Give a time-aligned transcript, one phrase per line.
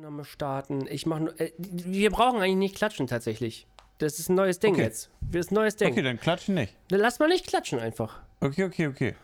[0.00, 0.86] Aufnahme starten.
[0.88, 1.38] Ich mache nur.
[1.38, 3.66] Äh, wir brauchen eigentlich nicht klatschen tatsächlich.
[3.98, 4.84] Das ist ein neues Ding Okay.
[4.84, 5.10] jetzt.
[5.20, 5.92] Das ist ein neues Ding.
[5.92, 6.74] Okay, dann klatschen nicht.
[6.88, 8.18] Dann Lass mal nicht klatschen einfach.
[8.40, 9.14] Okay, okay, okay.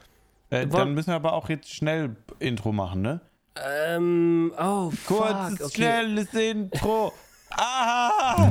[0.51, 3.23] Äh, dann müssen wir aber auch jetzt schnell Intro machen, ne?
[3.57, 5.75] Ähm, oh, Kurzes, okay.
[5.77, 7.15] schnelles Intro.
[7.59, 8.51] Ah!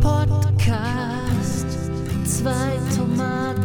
[0.00, 1.66] Podcast.
[2.24, 3.62] Zwei Tomaten.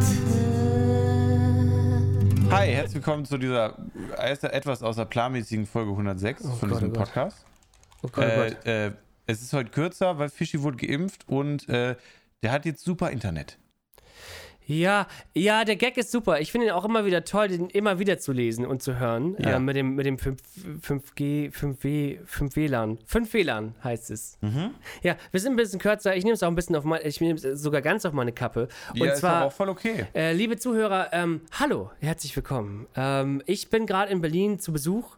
[2.52, 3.76] Hi, herzlich willkommen zu dieser
[4.22, 7.06] erst etwas außer planmäßigen Folge 106 von Gott, diesem oh Gott.
[7.06, 7.46] Podcast.
[8.04, 8.66] Oh Gott, oh Gott.
[8.66, 8.92] Äh, äh,
[9.28, 11.96] es ist heute kürzer, weil Fischi wurde geimpft und äh,
[12.42, 13.58] der hat jetzt super Internet.
[14.66, 16.40] Ja, ja, der Gag ist super.
[16.40, 19.36] Ich finde ihn auch immer wieder toll, den immer wieder zu lesen und zu hören.
[19.40, 19.56] Ja.
[19.56, 20.40] Äh, mit dem, mit dem 5,
[20.82, 23.00] 5G, 5W, 5 WLAN.
[23.06, 24.38] 5 WLAN heißt es.
[24.42, 24.72] Mhm.
[25.02, 26.16] Ja, wir sind ein bisschen kürzer.
[26.16, 28.32] Ich nehme es auch ein bisschen auf meine, ich nehme es sogar ganz auf meine
[28.32, 28.70] Kappe.
[28.94, 29.42] Und ja, ist zwar.
[29.42, 30.06] doch auch voll okay.
[30.14, 32.88] Äh, liebe Zuhörer, ähm, hallo, herzlich willkommen.
[32.96, 35.18] Ähm, ich bin gerade in Berlin zu Besuch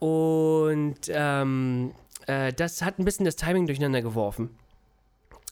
[0.00, 1.92] und ähm,
[2.28, 4.50] äh, das hat ein bisschen das Timing durcheinander geworfen.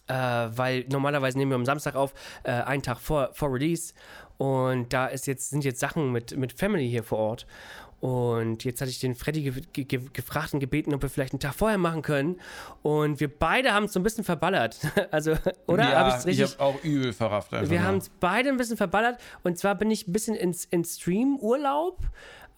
[0.08, 3.92] Äh, weil normalerweise nehmen wir am Samstag auf, äh, einen Tag vor, vor Release.
[4.38, 7.46] Und da ist jetzt, sind jetzt Sachen mit, mit Family hier vor Ort.
[8.06, 11.32] Und jetzt hatte ich den Freddy ge ge ge gefragt und gebeten, ob wir vielleicht
[11.32, 12.40] einen Tag vorher machen können.
[12.82, 14.78] Und wir beide haben es so ein bisschen verballert.
[15.10, 15.34] also,
[15.66, 15.90] oder?
[15.90, 17.50] Ja, Hab ich habe auch übel verrafft.
[17.50, 19.18] Wir haben es beide ein bisschen verballert.
[19.42, 21.98] Und zwar bin ich ein bisschen ins, ins Stream-Urlaub.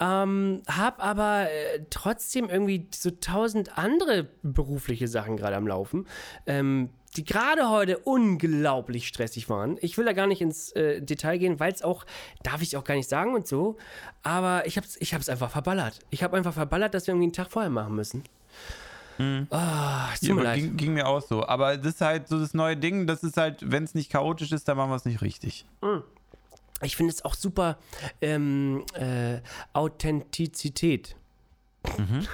[0.00, 6.06] Ähm, hab aber äh, trotzdem irgendwie so tausend andere berufliche Sachen gerade am Laufen,
[6.46, 9.78] ähm, die gerade heute unglaublich stressig waren.
[9.80, 12.04] Ich will da gar nicht ins äh, Detail gehen, weil es auch,
[12.42, 13.76] darf ich auch gar nicht sagen und so,
[14.22, 16.00] aber ich hab's, ich hab's einfach verballert.
[16.10, 18.24] Ich habe einfach verballert, dass wir irgendwie einen Tag vorher machen müssen.
[19.50, 20.58] Ah, es tut Ja, mir leid.
[20.60, 21.44] ging, ging mir auch so.
[21.44, 24.52] Aber das ist halt so das neue Ding, das ist halt, wenn es nicht chaotisch
[24.52, 25.66] ist, dann machen wir es nicht richtig.
[26.82, 27.78] Ich finde es auch super
[28.20, 29.40] ähm, äh,
[29.72, 31.16] Authentizität.
[31.82, 32.28] Authentisch.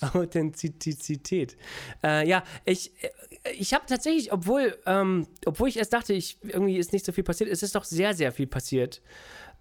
[0.14, 1.56] Authentizität.
[2.02, 2.92] Äh, ja, ich,
[3.56, 7.24] ich habe tatsächlich, obwohl, ähm, obwohl ich erst dachte, ich, irgendwie ist nicht so viel
[7.24, 9.00] passiert, es ist doch sehr, sehr viel passiert.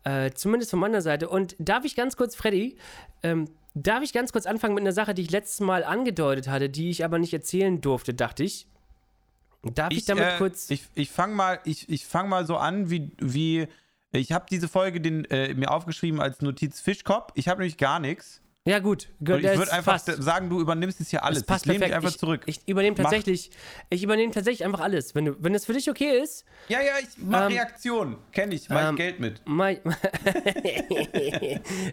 [0.04, 1.30] Äh, zumindest von meiner Seite.
[1.30, 2.78] Und darf ich ganz kurz, Freddy,
[3.24, 6.70] ähm, darf ich ganz kurz anfangen mit einer Sache, die ich letztes Mal angedeutet hatte,
[6.70, 8.68] die ich aber nicht erzählen durfte, dachte ich.
[9.64, 10.70] Darf ich, damit äh, kurz.
[10.70, 13.12] Ich, ich fange mal, ich, ich fang mal so an, wie.
[13.20, 13.68] wie
[14.14, 17.34] ich habe diese Folge den, äh, mir aufgeschrieben als Notiz Fischkopf.
[17.36, 18.42] Ich habe nämlich gar nichts.
[18.68, 19.08] Ja, gut.
[19.20, 20.22] ich das würde einfach passt.
[20.22, 21.40] sagen, du übernimmst jetzt hier alles.
[21.40, 21.94] Das passt ich perfekt.
[21.94, 22.42] einfach ich, zurück.
[22.46, 23.52] Ich übernehme tatsächlich,
[23.90, 25.16] ich übernehme tatsächlich einfach alles.
[25.16, 28.18] Wenn, du, wenn es für dich okay ist, ja, ja, ich mach Ähm, Reaktion.
[28.32, 29.42] Kenn ich, mach ähm, ich Geld mit.
[29.46, 29.68] mach,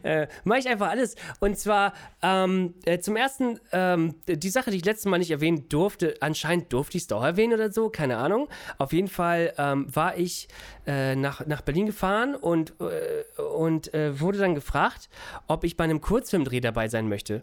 [0.02, 1.14] äh, mach ich einfach alles.
[1.40, 1.92] Und zwar
[2.22, 6.72] ähm, äh, zum ersten, ähm, die Sache, die ich letztes Mal nicht erwähnen durfte, anscheinend
[6.72, 8.48] durfte ich es doch erwähnen oder so, keine Ahnung.
[8.78, 10.48] Auf jeden Fall ähm, war ich
[10.86, 15.08] äh, nach, nach Berlin gefahren und, äh, und äh, wurde dann gefragt,
[15.46, 17.42] ob ich bei einem Kurzfilmdreh dabei sein möchte.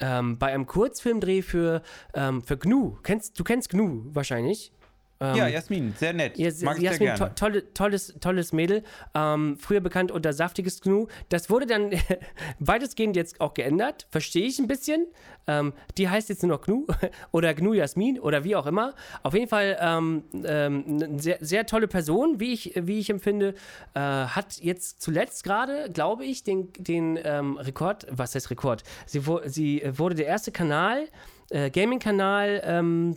[0.00, 1.82] Ähm, bei einem Kurzfilmdreh für,
[2.14, 2.98] ähm, für GNU.
[3.02, 4.72] Kennst, du kennst GNU wahrscheinlich.
[5.22, 6.36] Ähm, ja, Jasmin, sehr nett.
[6.36, 7.34] ja, Mag ich Jasmin, sehr to gerne.
[7.36, 8.82] tolle, tolles, tolles Mädel.
[9.14, 11.06] Ähm, früher bekannt unter saftiges Gnu.
[11.28, 11.92] Das wurde dann
[12.58, 14.06] weitestgehend jetzt auch geändert.
[14.10, 15.06] Verstehe ich ein bisschen.
[15.46, 16.86] Ähm, die heißt jetzt nur noch Gnu
[17.30, 18.94] oder Gnu Jasmin oder wie auch immer.
[19.22, 23.54] Auf jeden Fall ähm, ähm, eine sehr, sehr tolle Person, wie ich, wie ich empfinde.
[23.94, 28.82] Äh, hat jetzt zuletzt gerade, glaube ich, den, den ähm, Rekord, was heißt Rekord?
[29.06, 31.08] Sie, sie äh, wurde der erste Kanal,
[31.50, 33.16] äh, Gaming-Kanal, ähm,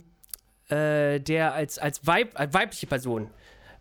[0.68, 3.30] äh, der als, als, Weib, als weibliche Person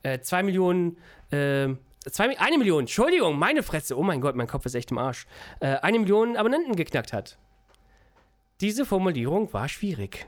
[0.03, 0.97] äh, zwei Millionen,
[1.31, 1.69] äh,
[2.09, 5.25] zwei, eine Million, Entschuldigung, meine Fresse, oh mein Gott, mein Kopf ist echt im Arsch,
[5.59, 7.38] äh, eine Million Abonnenten geknackt hat.
[8.62, 10.28] Diese Formulierung war schwierig.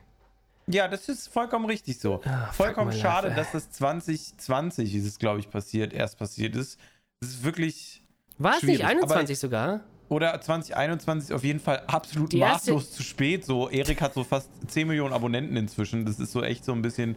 [0.70, 2.20] Ja, das ist vollkommen richtig so.
[2.20, 6.78] Fuck vollkommen schade, dass das 2020 ist es, glaube ich, passiert, erst passiert ist.
[7.22, 8.04] Das ist wirklich.
[8.38, 9.82] War es nicht Schwierig, aber 21 sogar?
[10.10, 13.44] Oder 2021 auf jeden Fall absolut Die maßlos zu spät.
[13.46, 16.06] So, Erik hat so fast 10 Millionen Abonnenten inzwischen.
[16.06, 17.16] Das ist so echt so ein bisschen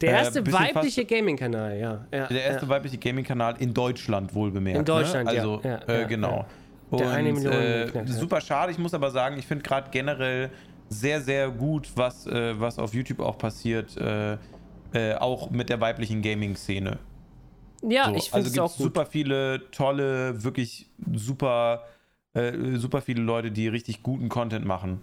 [0.00, 2.06] Der Äh, erste bisschen weibliche Gaming-Kanal, ja.
[2.12, 2.68] ja der erste ja.
[2.68, 4.78] weibliche Gaming-Kanal in Deutschland, wohl bemerkt.
[4.78, 5.34] In Deutschland, ne?
[5.34, 5.40] ja.
[5.40, 6.46] Also, Ja, äh, ja, genau.
[6.92, 8.72] Der eine Und, Million äh, geknackt super schade.
[8.72, 10.50] Ich muss aber sagen, ich finde gerade generell
[10.88, 14.34] sehr, sehr gut, was, äh, was auf YouTube auch passiert, äh,
[14.92, 16.98] äh, auch mit der weiblichen Gaming-Szene.
[17.86, 18.84] Ja, So, ich finde also es auch gut.
[18.84, 21.82] super viele tolle, wirklich super,
[22.34, 25.00] äh, super viele Leute, die richtig guten Content machen.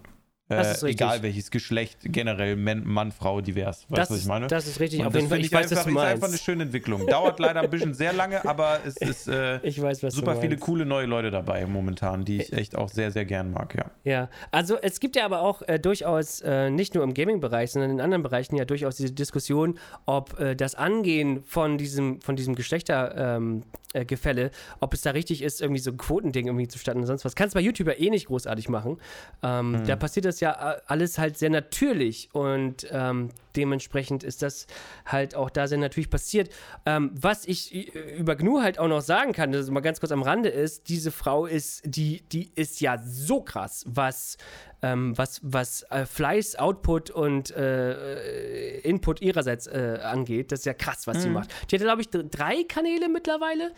[0.52, 3.86] Äh, egal welches Geschlecht, generell Mann, Frau, divers.
[3.88, 4.46] Weißt du, was ich meine?
[4.46, 5.00] das ist richtig.
[5.00, 5.40] Und Auf das jeden Fall.
[5.40, 6.34] Ich weiß, was einfach, du ist einfach meinst.
[6.34, 7.06] eine schöne Entwicklung.
[7.06, 10.64] Dauert leider ein bisschen sehr lange, aber es ist äh, weiß, was super viele meinst.
[10.64, 13.90] coole neue Leute dabei momentan, die ich echt auch sehr, sehr gern mag, ja.
[14.04, 17.90] Ja, also es gibt ja aber auch äh, durchaus äh, nicht nur im Gaming-Bereich, sondern
[17.90, 22.54] in anderen Bereichen ja durchaus diese Diskussion, ob äh, das Angehen von diesem, von diesem
[22.54, 24.50] Geschlechtergefälle, ähm, äh,
[24.80, 27.34] ob es da richtig ist, irgendwie so ein Quotending irgendwie zustande und sonst was.
[27.34, 28.98] Kannst du bei YouTube ja eh nicht großartig machen.
[29.42, 34.66] Ähm, Da passiert das ja äh, alles halt sehr natürlich und ähm, dementsprechend ist das
[35.06, 36.50] halt auch da sehr natürlich passiert.
[36.84, 40.00] Ähm, was ich äh, über Gnu halt auch noch sagen kann, das ist mal ganz
[40.00, 44.36] kurz am Rande ist, diese Frau ist, die, die ist ja so krass, was,
[44.82, 50.50] ähm, was, was äh, Fleiß, Output und äh, Input ihrerseits äh, angeht.
[50.52, 51.50] Das ist ja krass, was sie macht.
[51.70, 53.72] Die hat, glaube ich, dr- drei Kanäle mittlerweile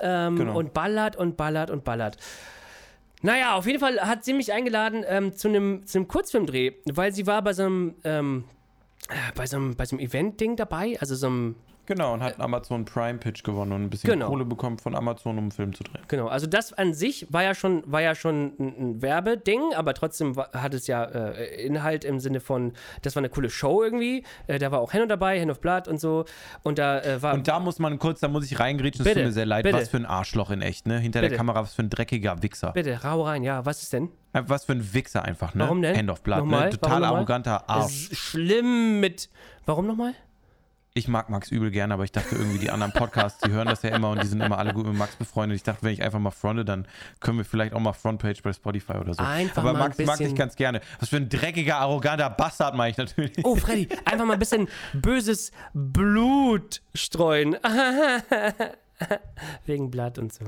[0.00, 0.58] ähm, Genau.
[0.58, 2.16] und ballert und ballert und ballert.
[3.22, 7.26] Naja, auf jeden Fall hat sie mich eingeladen ähm, zu einem zu Kurzfilmdreh, weil sie
[7.26, 8.44] war bei so einem, ähm,
[9.08, 12.34] äh, bei so einem, bei so einem Event-Ding dabei, also so einem Genau, und hat
[12.34, 14.28] einen Amazon Prime Pitch gewonnen und ein bisschen Genau.
[14.28, 16.02] Kohle bekommen von Amazon, um einen Film zu drehen.
[16.06, 20.36] Genau, also das an sich war ja schon, war ja schon ein, Werbeding, aber trotzdem
[20.36, 24.24] wa- hat es ja äh, Inhalt im Sinne von, das war eine coole Show irgendwie.
[24.46, 26.24] Äh, da war auch Henno dabei, Hand of Blood und so.
[26.62, 27.34] Und da äh, war.
[27.34, 29.64] Und da muss man kurz, da muss ich reingrätschen, es tut mir sehr leid.
[29.64, 29.76] bitte.
[29.78, 30.98] Was für ein Arschloch in echt, ne?
[31.00, 31.30] Hinter Bitte.
[31.30, 32.70] der Kamera, was für ein dreckiger Wichser.
[32.72, 34.10] bitte, rau rein, ja, was ist denn?
[34.32, 35.64] Äh, Was für ein Wichser einfach, ne?
[35.64, 35.96] Warum denn?
[35.96, 36.64] Hand of Blood, Nochmal?
[36.66, 36.70] ne?
[36.70, 38.10] Total arroganter Arsch.
[38.12, 39.28] schlimm mit.
[39.66, 40.14] Warum nochmal?
[40.92, 43.82] Ich mag Max übel gerne, aber ich dachte irgendwie, die anderen Podcasts, die hören das
[43.82, 45.54] ja immer und die sind immer alle gut mit Max befreundet.
[45.56, 46.84] Ich dachte, wenn ich einfach mal fronte, dann
[47.20, 49.22] können wir vielleicht auch mal Frontpage bei Spotify oder so.
[49.22, 50.80] Einfach aber mal ein Max mag bisschen- ich ganz gerne.
[50.98, 53.32] Was für ein dreckiger, arroganter Bastard meine ich natürlich.
[53.44, 57.56] Oh, Freddy, einfach mal ein bisschen böses Blut streuen.
[59.66, 60.44] Wegen Blatt und so.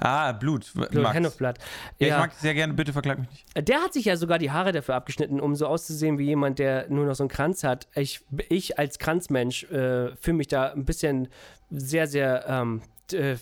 [0.00, 0.72] Ah, Blut.
[0.74, 1.14] Blut, Max.
[1.14, 1.58] Hand of Blood.
[1.98, 3.68] Ja, ich mag dich sehr gerne, bitte verklag mich nicht.
[3.68, 6.88] Der hat sich ja sogar die Haare dafür abgeschnitten, um so auszusehen wie jemand, der
[6.88, 7.88] nur noch so einen Kranz hat.
[7.94, 11.28] Ich, ich als Kranzmensch äh, fühle mich da ein bisschen
[11.70, 12.82] sehr, sehr ähm,
[13.12, 13.36] äh,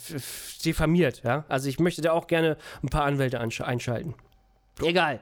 [0.64, 1.22] diffamiert.
[1.24, 1.44] Ja?
[1.48, 4.14] Also ich möchte da auch gerne ein paar Anwälte einschalten.
[4.82, 5.20] Egal.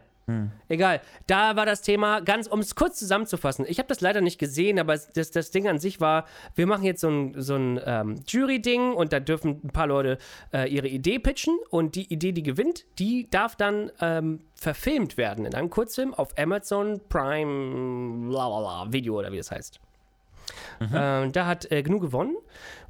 [0.69, 1.01] Egal.
[1.29, 3.65] Da war das Thema, ganz um es kurz zusammenzufassen.
[3.69, 6.25] Ich habe das leider nicht gesehen, aber es- das, das Ding an sich war,
[6.57, 10.19] wir machen jetzt so ein, so ein ähm, Jury-Ding und da dürfen ein paar Leute
[10.53, 15.45] äh, ihre Idee pitchen und die Idee, die gewinnt, die darf dann ähm, verfilmt werden
[15.47, 18.33] in einem Kurzfilm auf Amazon Prime
[18.93, 19.79] Video oder wie das heißt.
[20.93, 22.37] Ähm, da hat äh, Gnu gewonnen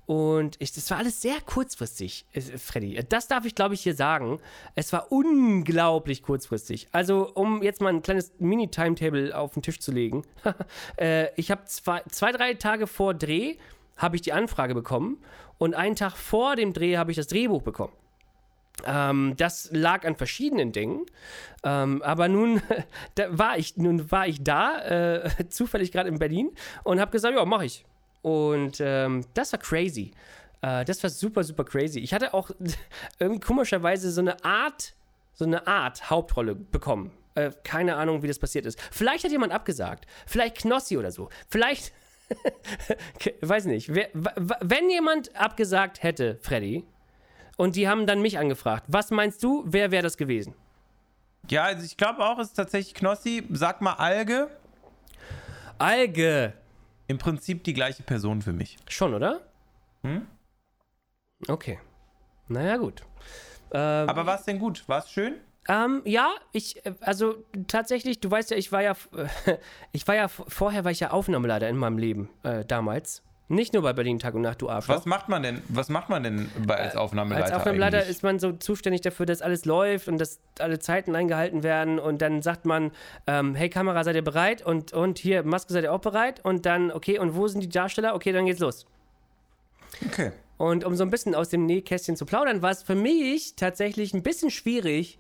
[0.07, 3.05] und ich, das war alles sehr kurzfristig, äh, Freddy.
[3.09, 4.39] Das darf ich, glaube ich, hier sagen.
[4.77, 6.89] Es war unglaublich kurzfristig.
[6.93, 10.23] Also, um jetzt mal ein kleines Mini-Timetable auf den Tisch zu legen.
[10.97, 13.57] äh, ich habe zwei, zwei, drei Tage vor Dreh
[13.97, 15.19] habe ich die Anfrage bekommen
[15.59, 17.93] und einen Tag vor dem Dreh habe ich das Drehbuch bekommen.
[18.85, 21.07] Ähm, das lag an verschiedenen Dingen.
[21.65, 22.63] Ähm, aber nun,
[23.29, 24.79] war ich, nun war ich da,
[25.25, 26.53] äh, zufällig gerade in Berlin
[26.85, 27.85] und habe gesagt, ja, mach ich.
[28.23, 30.13] Und ähm, das war crazy.
[30.63, 32.01] Äh, das war super, super crazy.
[32.01, 32.51] Ich hatte auch
[33.19, 34.95] irgendwie komischerweise so eine Art,
[35.35, 37.13] so eine Art Hauptrolle bekommen.
[37.35, 38.81] Äh, keine Ahnung, wie das passiert ist.
[38.91, 40.07] Vielleicht hat jemand abgesagt.
[40.27, 41.29] Vielleicht Knossi oder so.
[41.49, 41.93] Vielleicht,
[43.41, 43.95] weiß nicht.
[43.95, 46.85] Wer, wenn jemand abgesagt hätte, Freddy,
[47.57, 48.85] und die haben dann mich angefragt.
[48.89, 50.55] Was meinst du, wer wäre das gewesen?
[51.49, 53.45] Ja, also ich glaube auch, es ist tatsächlich Knossi.
[53.51, 54.51] Sag mal Alge.
[55.79, 56.55] Alge.
[57.09, 58.77] Im Prinzip die gleiche Person für mich.
[58.89, 59.47] Schon, oder?
[60.03, 60.27] Hm?
[61.49, 61.79] Okay.
[62.49, 63.03] Naja, gut.
[63.73, 64.89] Ähm, Aber war es denn gut?
[64.89, 65.35] War es schön?
[65.69, 68.95] ähm, ja, ich, äh, also tatsächlich, du weißt ja, ich war ja,
[69.93, 73.23] ich war ja, vorher war ich ja Aufnahmeleiter in meinem Leben, äh, damals.
[73.49, 74.97] Nicht nur bei Berlin Tag und Nacht, du Arschloch.
[74.97, 75.63] Was macht man denn?
[75.69, 77.45] Was macht man denn bei, als Aufnahmeleiter?
[77.45, 78.11] Als Aufnahmeleiter eigentlich?
[78.11, 82.01] ist man so zuständig dafür, dass alles läuft und dass alle Zeiten eingehalten werden.
[82.01, 82.91] Und dann sagt man,
[83.29, 84.67] ähm, hey Kamera, seid ihr bereit?
[84.67, 86.45] Und, und hier, Maske, seid ihr auch bereit?
[86.45, 88.17] Und dann, okay, und wo sind die Darsteller?
[88.17, 88.85] Okay, dann geht's los.
[90.05, 90.33] Okay.
[90.59, 94.13] Und um so ein bisschen aus dem Nähkästchen zu plaudern, war es für mich tatsächlich
[94.13, 95.19] ein bisschen schwierig,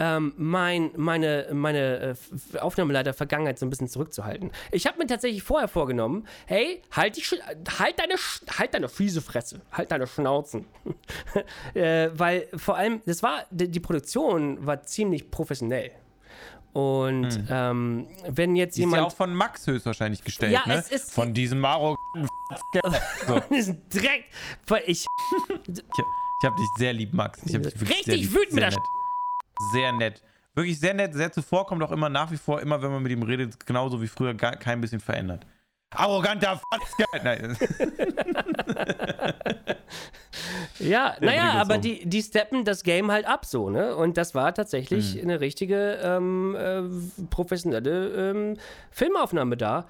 [0.00, 4.50] ähm, mein, meine, meine äh, F- Aufnahmeleiter-Vergangenheit so ein bisschen zurückzuhalten.
[4.72, 8.14] Ich habe mir tatsächlich vorher vorgenommen, hey, halt, die, halt, deine,
[8.58, 10.66] halt deine fiese Fresse, halt deine Schnauzen.
[11.74, 15.90] äh, weil vor allem, das war, die, die Produktion war ziemlich professionell.
[16.74, 19.00] Und ähm, wenn jetzt Die ist jemand...
[19.02, 20.74] ja auch von Max höchstwahrscheinlich gestellt, Ja, ne?
[20.78, 21.96] es ist- von diesem Maro.
[23.50, 24.24] diesen Dreck,
[24.86, 25.06] ich Ich,
[25.66, 27.40] ich hab dich sehr lieb, Max.
[27.46, 28.72] Ich hab dich Richtig wütend mit der.
[29.72, 30.22] Sehr nett.
[30.54, 33.22] Wirklich sehr nett, sehr zuvorkommt auch immer nach wie vor, immer wenn man mit ihm
[33.22, 35.46] redet, genauso wie früher, gar kein bisschen verändert.
[35.94, 36.60] Arroganter.
[37.22, 37.56] Nein.
[40.78, 43.96] Ja, naja, aber die, die steppen das Game halt ab so, ne?
[43.96, 45.22] Und das war tatsächlich Mhm.
[45.22, 46.82] eine richtige ähm, äh,
[47.30, 48.56] professionelle ähm,
[48.90, 49.86] Filmaufnahme da.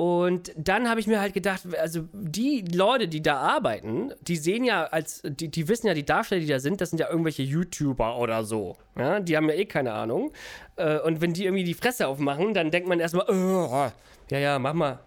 [0.00, 4.64] Und dann habe ich mir halt gedacht, also die Leute, die da arbeiten, die sehen
[4.64, 7.42] ja als, die, die wissen ja, die Darsteller, die da sind, das sind ja irgendwelche
[7.42, 8.78] YouTuber oder so.
[8.96, 9.20] Ja?
[9.20, 10.32] Die haben ja eh keine Ahnung.
[10.76, 13.90] Äh, und wenn die irgendwie die Fresse aufmachen, dann denkt man erstmal, oh,
[14.30, 15.00] ja, ja, mach mal.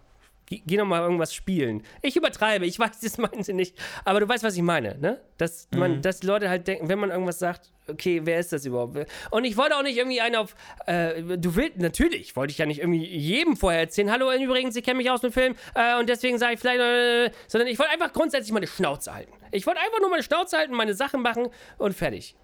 [0.54, 1.82] Geh, geh noch mal irgendwas spielen.
[2.04, 3.76] Ich übertreibe, ich weiß, das meinen sie nicht.
[4.06, 5.20] Aber du weißt, was ich meine, ne?
[5.38, 8.66] Dass, man, dass die Leute halt denken, wenn man irgendwas sagt, okay, wer ist das
[8.66, 8.98] überhaupt?
[9.32, 10.56] Und ich wollte auch nicht irgendwie einen auf,
[10.86, 14.84] äh, du willst, natürlich, wollte ich ja nicht irgendwie jedem vorher erzählen, hallo, übrigens, ich
[14.84, 17.92] kenne mich aus dem Film äh, und deswegen sage ich vielleicht, äh, sondern ich wollte
[17.92, 19.34] einfach grundsätzlich meine Schnauze halten.
[19.52, 22.36] Ich wollte einfach nur meine Schnauze halten, meine Sachen machen und fertig.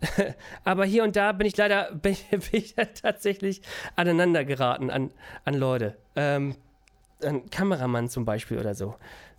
[0.64, 3.62] Aber hier und da bin ich leider bin ich, bin ich tatsächlich
[3.94, 5.12] aneinander geraten an,
[5.44, 5.96] an Leute.
[6.16, 6.56] Ähm,
[7.24, 8.96] ein Kameramann zum Beispiel oder so.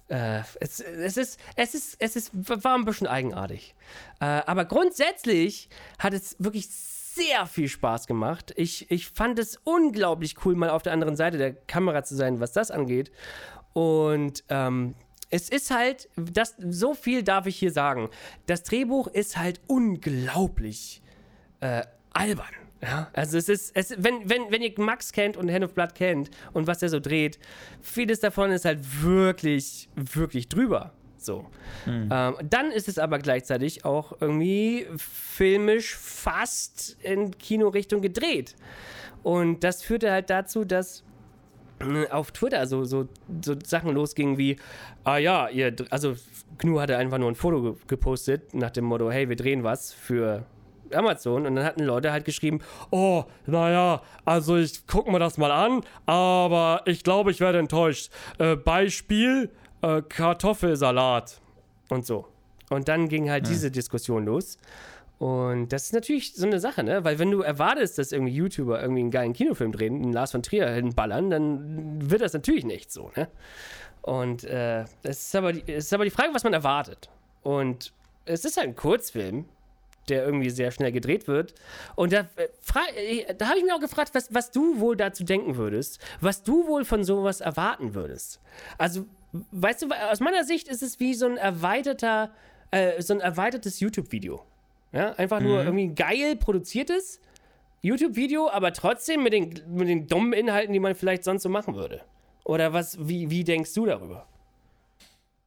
[0.09, 3.73] Äh, es, es, ist, es, ist, es ist, war ein bisschen eigenartig.
[4.19, 8.53] Äh, aber grundsätzlich hat es wirklich sehr viel Spaß gemacht.
[8.55, 12.39] Ich, ich fand es unglaublich cool, mal auf der anderen Seite der Kamera zu sein,
[12.39, 13.11] was das angeht.
[13.73, 14.95] Und ähm,
[15.29, 18.09] es ist halt, das, so viel darf ich hier sagen.
[18.45, 21.01] Das Drehbuch ist halt unglaublich
[21.59, 22.62] äh, albern.
[22.83, 25.95] Ja, also es ist, es, wenn, wenn, wenn ihr Max kennt und Hand of Blood
[25.95, 27.39] kennt und was er so dreht,
[27.81, 30.91] vieles davon ist halt wirklich, wirklich drüber.
[31.17, 31.45] So.
[31.87, 38.55] Ähm, dann ist es aber gleichzeitig auch irgendwie filmisch fast in Kinorichtung gedreht.
[39.23, 41.05] Und das führte halt dazu, dass
[41.79, 43.07] äh, auf Twitter so, so,
[43.41, 44.57] so Sachen losgingen wie,
[45.05, 46.15] ah ja, ihr, also
[46.57, 49.93] Gnu hatte einfach nur ein Foto ge gepostet nach dem Motto, hey, wir drehen was
[49.93, 50.45] für
[50.95, 52.59] Amazon und dann hatten Leute halt geschrieben,
[52.91, 58.11] oh, naja, also ich guck mir das mal an, aber ich glaube, ich werde enttäuscht.
[58.39, 59.49] Äh, Beispiel
[59.81, 61.39] äh, Kartoffelsalat
[61.89, 62.27] und so.
[62.69, 64.57] Und dann ging halt diese Diskussion los.
[65.19, 67.03] Und das ist natürlich so eine Sache, ne?
[67.05, 70.43] Weil wenn du erwartest, dass irgendwie YouTuber irgendwie einen geilen Kinofilm drehen, einen Lars von
[70.43, 73.29] Trier hinballern, dann wird das natürlich nicht so, ne?
[74.01, 77.09] Und äh, es, ist aber die, es ist aber die Frage, was man erwartet.
[77.41, 77.93] Und
[78.25, 79.45] es ist halt ein Kurzfilm,
[80.09, 81.53] der irgendwie sehr schnell gedreht wird.
[81.95, 85.23] Und da, äh, äh, da habe ich mir auch gefragt, was, was du wohl dazu
[85.23, 88.39] denken würdest, was du wohl von sowas erwarten würdest.
[88.77, 89.05] Also,
[89.51, 92.31] weißt du, aus meiner Sicht ist es wie so ein erweiterter,
[92.71, 94.43] äh, so ein erweitertes YouTube-Video.
[94.91, 97.19] Ja, einfach nur irgendwie geil produziertes
[97.81, 101.75] YouTube-Video, aber trotzdem mit den, mit den dummen Inhalten, die man vielleicht sonst so machen
[101.75, 102.01] würde.
[102.45, 104.27] Oder was, wie, wie denkst du darüber?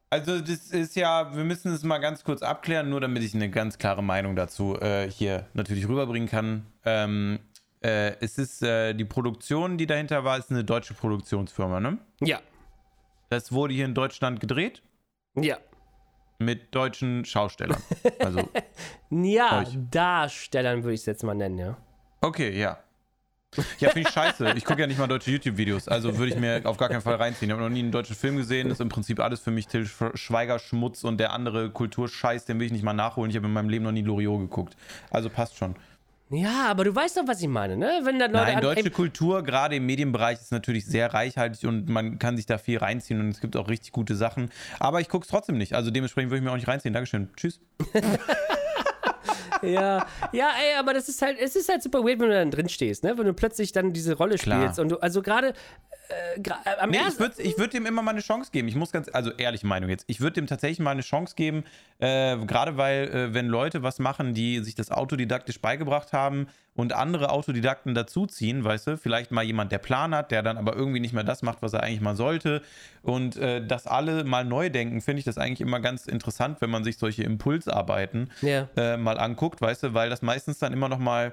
[0.09, 3.51] Also das ist ja, wir müssen es mal ganz kurz abklären, nur damit ich eine
[3.51, 6.67] ganz klare Meinung dazu äh, hier natürlich rüberbringen kann.
[6.85, 7.41] Ähm,
[7.83, 11.99] äh, es ist äh, die Produktion, die dahinter war, ist eine deutsche Produktionsfirma, ne?
[12.21, 12.41] Ja,
[13.31, 14.83] Das wurde hier in Deutschland gedreht
[15.35, 15.59] ja.
[16.39, 17.83] mit deutschen Schaustellern.
[18.21, 18.49] Also,
[19.11, 19.77] Ja, Euch.
[19.91, 21.77] Darstellern würde ich es jetzt mal nennen, ja.
[22.21, 22.79] okay, ja.
[23.79, 24.53] Ja, finde ich scheiße.
[24.57, 27.17] Ich gucke ja nicht mal deutsche YouTube-Videos, also würde ich mir auf gar keinen Fall
[27.17, 27.49] reinziehen.
[27.51, 29.83] Ich habe noch nie einen deutschen Film gesehen, ist im Prinzip alles für mich Till
[29.85, 33.31] Sch- Schweiger Schmutz und der andere Kulturscheiß, den will ich nicht mal nachholen.
[33.31, 34.77] Ich habe in meinem Leben noch nie Loriot geguckt.
[35.11, 35.77] Also passt schon.
[36.29, 38.01] Ja, aber du weißt doch, was ich meine, ne?
[38.03, 42.19] Wenn da Leute Nein, deutsche Kultur, gerade im Medienbereich, ist natürlich sehr reichhaltig und man
[42.19, 44.51] kann sich da viel reinziehen und es gibt auch richtig gute Sachen.
[44.81, 45.75] Aber ich gucke es trotzdem nicht.
[45.75, 46.93] Also dementsprechend würde ich mir auch nicht reinziehen.
[46.93, 47.29] Dankeschön.
[47.37, 47.61] Tschüss.
[49.63, 52.51] Ja, ja, ey, aber das ist halt, es ist halt super weird, wenn du dann
[52.51, 53.17] drin stehst, ne?
[53.17, 54.63] Wenn du plötzlich dann diese Rolle Klar.
[54.63, 55.55] spielst und du, also gerade
[56.09, 58.69] äh, äh, am Nee, ich würde ich würd dem immer mal eine Chance geben.
[58.69, 61.65] Ich muss ganz, also ehrliche Meinung jetzt, ich würde dem tatsächlich mal eine Chance geben,
[61.99, 66.93] äh, gerade weil, äh, wenn Leute was machen, die sich das autodidaktisch beigebracht haben und
[66.93, 71.01] andere Autodidakten dazuziehen, weißt du, vielleicht mal jemand, der Plan hat, der dann aber irgendwie
[71.01, 72.63] nicht mehr das macht, was er eigentlich mal sollte.
[73.03, 76.71] Und äh, dass alle mal neu denken, finde ich das eigentlich immer ganz interessant, wenn
[76.71, 78.69] man sich solche Impulsarbeiten Ja.
[78.77, 81.33] äh, mal anguckt, weißt du, weil das meistens dann immer noch mal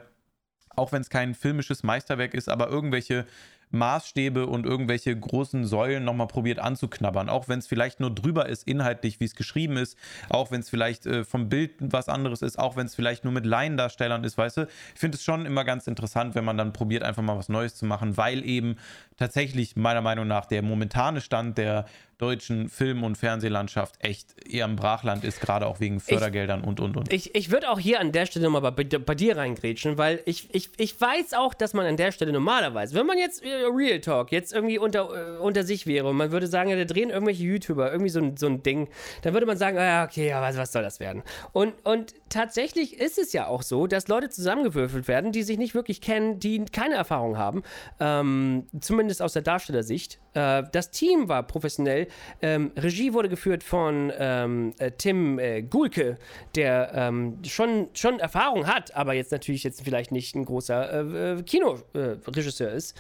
[0.76, 3.28] auch wenn es kein filmisches Meisterwerk ist, aber irgendwelche
[3.74, 7.30] Maßstäbe und irgendwelche großen Säulen nochmal probiert anzuknabbern.
[7.30, 9.98] Auch wenn es vielleicht nur drüber ist, inhaltlich, wie es geschrieben ist,
[10.30, 13.34] auch wenn es vielleicht äh, vom Bild was anderes ist, auch wenn es vielleicht nur
[13.34, 14.68] mit Laiendarstellern ist, weißt du.
[14.94, 17.76] Ich finde es schon immer ganz interessant, wenn man dann probiert, einfach mal was Neues
[17.76, 18.78] zu machen, weil eben
[19.18, 21.86] tatsächlich meiner Meinung nach der momentane Stand der
[22.18, 26.96] deutschen Film- und Fernsehlandschaft echt eher im Brachland ist, gerade auch wegen Fördergeldern und und
[26.96, 27.12] und.
[27.12, 30.48] Ich, ich würde auch hier an der Stelle nochmal bei, bei dir reingrätschen, weil ich,
[30.54, 34.00] ich, ich weiß auch, dass man an der Stelle normalerweise, wenn man jetzt äh, Real
[34.00, 37.10] Talk jetzt irgendwie unter, äh, unter sich wäre und man würde sagen, ja, da drehen
[37.10, 38.88] irgendwelche YouTuber irgendwie so ein, so ein Ding,
[39.24, 41.24] dann würde man sagen, ah, ja, okay, ja, was, was soll das werden?
[41.52, 45.76] Und, und tatsächlich ist es ja auch so, dass Leute zusammengewürfelt werden, die sich nicht
[45.76, 47.64] wirklich kennen, die keine Erfahrung haben,
[48.00, 50.20] ähm, zumindest aus der Darstellersicht.
[50.34, 52.08] Äh, das Team war professionell.
[52.42, 56.18] Ähm, Regie wurde geführt von ähm, äh, Tim äh, Gulke,
[56.56, 61.44] der ähm, schon, schon Erfahrung hat, aber jetzt natürlich jetzt vielleicht nicht ein großer äh,
[61.44, 62.96] Kinoregisseur ist.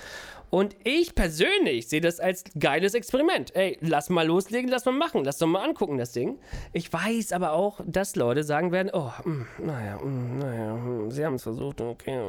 [0.53, 3.55] Und ich persönlich sehe das als geiles Experiment.
[3.55, 6.38] Ey, lass mal loslegen, lass mal machen, lass doch mal angucken, das Ding.
[6.74, 11.25] Ich weiß aber auch, dass Leute sagen werden, oh, mh, naja, mh, naja, mh, sie
[11.25, 12.19] haben es versucht, okay.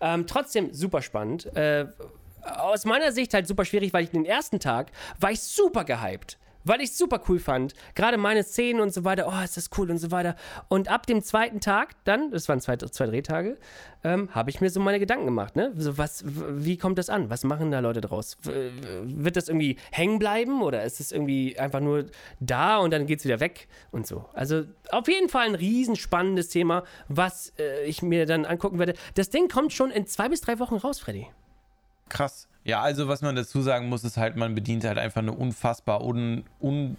[0.00, 1.54] Ähm, trotzdem super spannend.
[1.54, 1.88] Äh,
[2.58, 6.38] aus meiner Sicht halt super schwierig, weil ich den ersten Tag war ich super gehypt.
[6.66, 7.74] Weil ich es super cool fand.
[7.94, 9.26] Gerade meine Szenen und so weiter.
[9.28, 10.34] Oh, ist das cool und so weiter.
[10.68, 13.58] Und ab dem zweiten Tag, dann, das waren zwei, zwei Drehtage,
[14.02, 15.56] ähm, habe ich mir so meine Gedanken gemacht.
[15.56, 15.74] Ne?
[15.76, 17.28] So, was, wie kommt das an?
[17.28, 18.38] Was machen da Leute draus?
[18.44, 18.70] W-
[19.02, 22.06] Wird das irgendwie hängen bleiben oder ist es irgendwie einfach nur
[22.40, 24.24] da und dann geht es wieder weg und so?
[24.32, 28.94] Also auf jeden Fall ein riesenspannendes Thema, was äh, ich mir dann angucken werde.
[29.16, 31.26] Das Ding kommt schon in zwei bis drei Wochen raus, Freddy.
[32.08, 32.48] Krass.
[32.64, 36.02] Ja, also was man dazu sagen muss, ist halt, man bedient halt einfach eine unfassbar
[36.02, 36.96] un, un,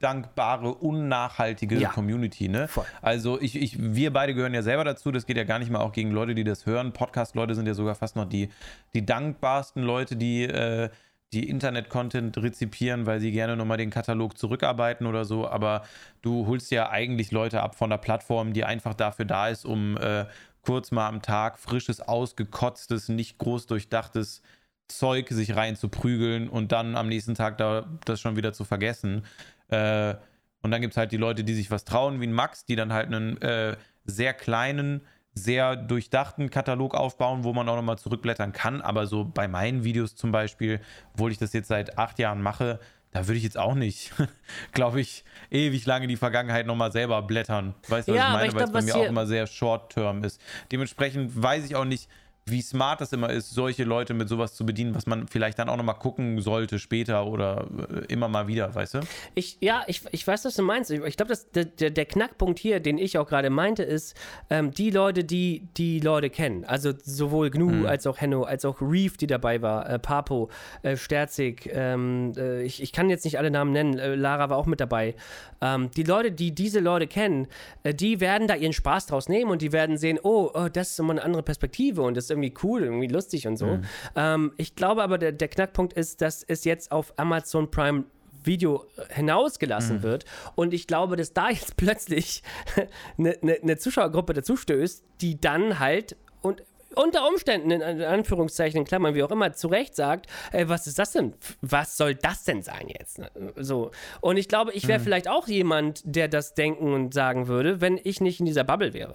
[0.00, 1.90] undankbare, unnachhaltige Ja.
[1.90, 2.68] Community, ne?
[2.68, 2.84] Voll.
[3.02, 5.80] Also ich, ich, wir beide gehören ja selber dazu, das geht ja gar nicht mal
[5.80, 6.92] auch gegen Leute, die das hören.
[6.92, 8.50] Podcast-Leute sind ja sogar fast noch die,
[8.94, 10.88] die dankbarsten Leute, die, äh,
[11.32, 15.48] die Internet-Content rezipieren, weil sie gerne nochmal den Katalog zurückarbeiten oder so.
[15.48, 15.82] Aber
[16.22, 19.96] du holst ja eigentlich Leute ab von der Plattform, die einfach dafür da ist, um
[19.96, 20.26] äh,
[20.70, 24.40] kurz mal am Tag frisches, ausgekotztes, nicht groß durchdachtes
[24.86, 28.62] Zeug sich rein zu prügeln und dann am nächsten Tag da das schon wieder zu
[28.62, 29.24] vergessen.
[29.66, 30.14] Äh,
[30.62, 32.76] und dann gibt es halt die Leute, die sich was trauen, wie ein Max, die
[32.76, 35.00] dann halt einen äh, sehr kleinen,
[35.34, 38.80] sehr durchdachten Katalog aufbauen, wo man auch nochmal zurückblättern kann.
[38.80, 40.80] Aber so bei meinen Videos zum Beispiel,
[41.14, 42.78] obwohl ich das jetzt seit acht Jahren mache,
[43.12, 44.12] da würde ich jetzt auch nicht,
[44.72, 47.74] glaube ich, ewig lange in die Vergangenheit nochmal selber blättern.
[47.88, 48.54] Weißt du, was Ja, ich meine?
[48.54, 50.40] Weil es bei mir auch immer sehr short-term ist.
[50.70, 52.08] Dementsprechend weiß ich auch nicht,
[52.50, 55.68] wie smart das immer ist, solche Leute mit sowas zu bedienen, was man vielleicht dann
[55.68, 59.00] auch nochmal gucken sollte später oder äh, immer mal wieder, weißt du?
[59.34, 60.90] Ich, ja, ich, ich weiß, was du meinst.
[60.90, 64.16] Ich, glaube, der, der, Knackpunkt hier, den ich auch gerade meinte, ist,
[64.48, 66.64] ähm, die Leute, die die Leute kennen.
[66.64, 70.50] Also sowohl Gnu als auch Henno, als auch Reef, die dabei war, äh, Papo,
[70.82, 74.56] äh, Sterzig, ähm, äh, ich, ich kann jetzt nicht alle Namen nennen, äh, Lara war
[74.56, 75.14] auch mit dabei.
[75.60, 77.46] Ähm, die Leute, die diese Leute kennen,
[77.82, 80.92] äh, die werden da ihren Spaß draus nehmen und die werden sehen, oh, oh das
[80.92, 83.80] ist immer eine andere Perspektive und das ist irgendwie cool, irgendwie lustig und so.
[84.16, 88.04] Ähm, ich glaube aber, der, der Knackpunkt ist, dass es jetzt auf Amazon Prime
[88.44, 90.24] Video hinausgelassen wird.
[90.54, 92.42] Und ich glaube, dass da jetzt plötzlich
[93.18, 96.62] eine, eine, eine Zuschauergruppe dazu stößt, die dann halt und
[96.96, 100.98] unter Umständen, in Anführungszeichen, in Klammern, wie auch immer, zu Recht sagt, ey, was ist
[100.98, 101.34] das denn?
[101.60, 103.20] Was soll das denn sein jetzt?
[103.56, 103.92] So.
[104.20, 108.00] Und ich glaube, ich wäre vielleicht auch jemand, der das denken und sagen würde, wenn
[108.02, 109.14] ich nicht in dieser Bubble wäre.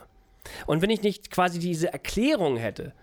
[0.68, 2.94] Und wenn ich nicht quasi diese Erklärung hätte,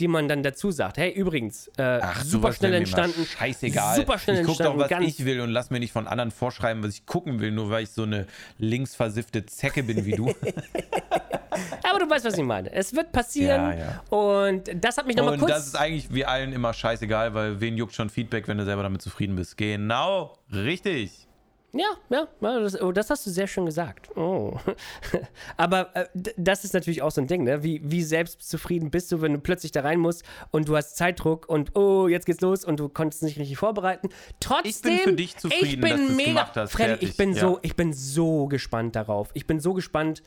[0.00, 3.26] die man dann dazu sagt, hey, übrigens, äh, super sowas schnell entstanden.
[3.26, 3.96] Scheißegal.
[3.96, 4.80] Super schnell ich gucke doch, entstanden.
[4.80, 7.50] was ganz, ich will und lass mir nicht von anderen vorschreiben, was ich gucken will,
[7.50, 8.26] nur weil ich so eine
[8.58, 10.34] linksversiffte Zecke bin wie du.
[11.82, 12.72] Aber du weißt, was ich meine.
[12.72, 13.78] Es wird passieren.
[13.78, 15.50] Ja, Und das hat mich nochmal und kurz.
[15.52, 18.82] das ist eigentlich wie allen immer scheißegal, weil wen juckt schon Feedback, wenn du selber
[18.82, 19.56] damit zufrieden bist.
[19.56, 21.28] Genau, richtig.
[21.72, 24.10] Ja, ja, das, oh, das hast du sehr schön gesagt.
[24.16, 24.58] Oh.
[25.56, 26.06] Aber äh,
[26.36, 27.62] das ist natürlich auch so ein Ding, ne?
[27.62, 31.48] Wie, wie selbstzufrieden bist du, wenn du plötzlich da rein musst und du hast Zeitdruck
[31.48, 34.08] und oh, jetzt geht's los und du konntest nicht richtig vorbereiten.
[34.40, 36.72] Trotzdem, Ich bin für dich zufrieden, ich bin dass du's mega, gemacht hast.
[36.72, 37.40] Freddy, Fertig, ich bin ja.
[37.40, 39.30] so, ich bin so gespannt darauf.
[39.34, 40.22] Ich bin so gespannt,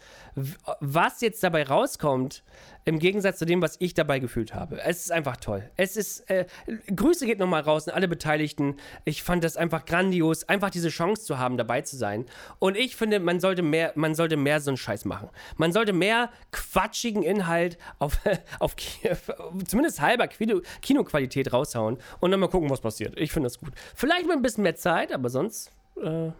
[0.80, 2.44] was jetzt dabei rauskommt,
[2.86, 4.82] im Gegensatz zu dem, was ich dabei gefühlt habe.
[4.82, 5.70] Es ist einfach toll.
[5.78, 6.46] Es ist, äh,
[6.94, 8.78] Grüße geht nochmal raus an alle Beteiligten.
[9.06, 12.26] Ich fand das einfach grandios, einfach diese Chance zu haben, dabei zu sein.
[12.60, 15.30] Und ich finde, man sollte mehr, man sollte mehr so einen Scheiß machen.
[15.58, 18.20] Man sollte mehr quatschigen Inhalt auf,
[18.60, 18.76] auf
[19.68, 23.18] zumindest halber Kino, Kinoqualität raushauen und dann mal gucken, was passiert.
[23.18, 23.74] Ich finde das gut.
[23.96, 26.32] Vielleicht mit ein bisschen mehr Zeit, aber sonst äh,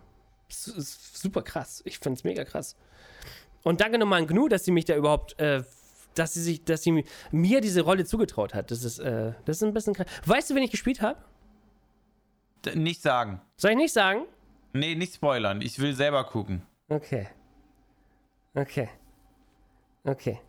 [0.50, 1.82] super krass.
[1.86, 2.76] Ich finde es mega krass.
[3.64, 5.64] Und danke nochmal an Gnu, dass sie mich da überhaupt, äh,
[6.16, 8.72] dass sie sich, dass sie mir diese Rolle zugetraut hat.
[8.72, 10.08] Das ist, äh, das ist ein bisschen krass.
[10.26, 11.20] Weißt du, wen ich gespielt habe?
[12.76, 13.42] Nicht sagen.
[13.58, 14.22] Soll ich nicht sagen?
[14.74, 15.62] Nee, nicht spoilern.
[15.62, 16.62] Ich will selber gucken.
[16.90, 17.28] Okay.
[18.56, 18.90] Okay.
[20.04, 20.40] Okay.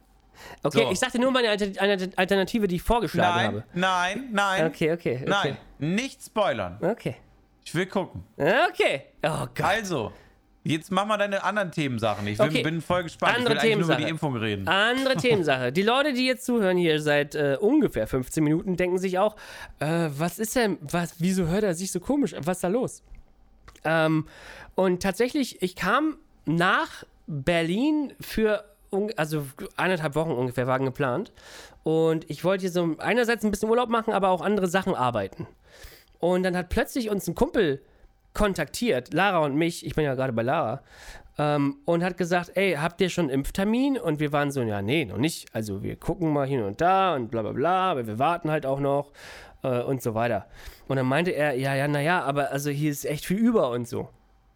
[0.65, 0.91] Okay, So.
[0.91, 3.65] ich sagte nur meine Alter Alter- Alternative, die ich vorgeschlagen Nein, habe.
[3.73, 4.67] nein, nein.
[4.67, 5.25] Okay, okay, okay.
[5.29, 6.79] Nein, nicht spoilern.
[6.83, 7.17] Okay.
[7.65, 8.25] Ich will gucken.
[8.37, 9.05] Okay.
[9.25, 9.61] Oh Gott.
[9.63, 10.13] Also,
[10.65, 12.27] jetzt mach mal deine anderen Themensachen.
[12.27, 12.63] Ich bin, Okay.
[12.63, 13.37] bin voll gespannt.
[13.37, 14.11] Andere ich will eigentlich nur über die Themensache.
[14.31, 14.69] Impfung reden.
[14.69, 15.73] Andere Themensache.
[15.73, 19.37] Die Leute, die jetzt zuhören hier seit äh, ungefähr 15 Minuten, denken sich auch,
[19.79, 22.35] äh, was ist denn, was, wieso hört er sich so komisch?
[22.41, 23.03] Was ist da los?
[23.85, 24.27] Ähm,
[24.75, 28.65] und tatsächlich, ich kam nach Berlin für,
[29.17, 29.47] also
[29.77, 31.33] eineinhalb Wochen ungefähr waren geplant.
[31.83, 35.47] Und ich wollte hier so einerseits ein bisschen Urlaub machen, aber auch andere Sachen arbeiten.
[36.19, 37.83] Und dann hat plötzlich uns ein Kumpel
[38.35, 40.83] kontaktiert, Lara und mich, ich bin ja gerade bei Lara,
[41.39, 43.99] ähm, und hat gesagt, ey, habt ihr schon Impftermin?
[43.99, 45.49] Und wir waren so, ja, nee, noch nicht.
[45.53, 48.67] Also wir gucken mal hin und da und bla bla bla, aber wir warten halt
[48.67, 49.13] auch noch
[49.63, 50.47] äh, und so weiter.
[50.87, 53.89] Und dann meinte er, ja, ja, naja, aber also hier ist echt viel über und
[53.89, 54.09] so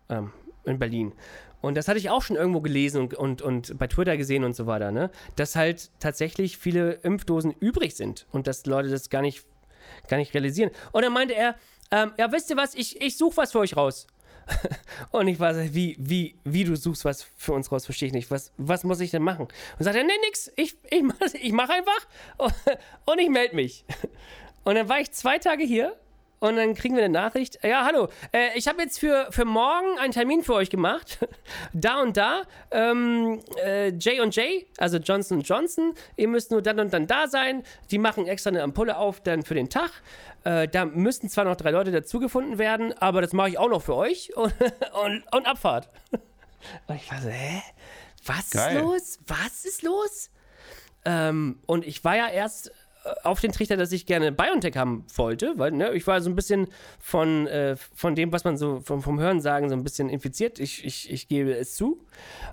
[0.08, 0.32] ähm,
[0.64, 1.12] in Berlin.
[1.60, 4.54] Und das hatte ich auch schon irgendwo gelesen und, und, und bei Twitter gesehen und
[4.54, 5.10] so weiter, ne?
[5.34, 9.44] Dass halt tatsächlich viele Impfdosen übrig sind und dass Leute das gar nicht,
[10.06, 10.70] gar nicht realisieren.
[10.92, 11.56] Und dann meinte er,
[11.90, 14.06] ähm, ja, wisst ihr was, ich, ich suche was für euch raus.
[15.10, 18.14] und ich war so, wie, wie, wie du suchst was für uns raus, verstehe ich
[18.14, 18.30] nicht.
[18.30, 19.48] Was, was muss ich denn machen?
[19.78, 22.06] Und sagt er, nee, nix, ich, ich, mach, ich mach einfach
[23.06, 23.84] und ich melde mich.
[24.64, 25.96] Und dann war ich zwei Tage hier
[26.40, 27.58] und dann kriegen wir eine Nachricht.
[27.64, 31.18] Ja, hallo, äh, ich habe jetzt für, für morgen einen Termin für euch gemacht.
[31.72, 32.42] da und da.
[32.70, 35.94] Ähm, äh, J&J, also Johnson Johnson.
[36.16, 37.64] Ihr müsst nur dann und dann da sein.
[37.90, 39.90] Die machen extra eine Ampulle auf dann für den Tag.
[40.44, 43.82] Äh, da müssten zwar noch drei Leute dazugefunden werden, aber das mache ich auch noch
[43.82, 44.30] für euch.
[44.36, 44.54] Und,
[45.04, 45.88] und, und Abfahrt.
[46.86, 47.62] Und ich war so, hä?
[48.24, 48.76] Was Geil.
[48.76, 49.18] ist los?
[49.26, 50.30] Was ist los?
[51.04, 52.72] Ähm, und ich war ja erst
[53.22, 56.36] auf den Trichter, dass ich gerne BioNTech haben wollte, weil ne, ich war so ein
[56.36, 56.68] bisschen
[56.98, 60.58] von, äh, von dem, was man so vom, vom Hören sagen, so ein bisschen infiziert.
[60.58, 62.04] Ich, ich, ich gebe es zu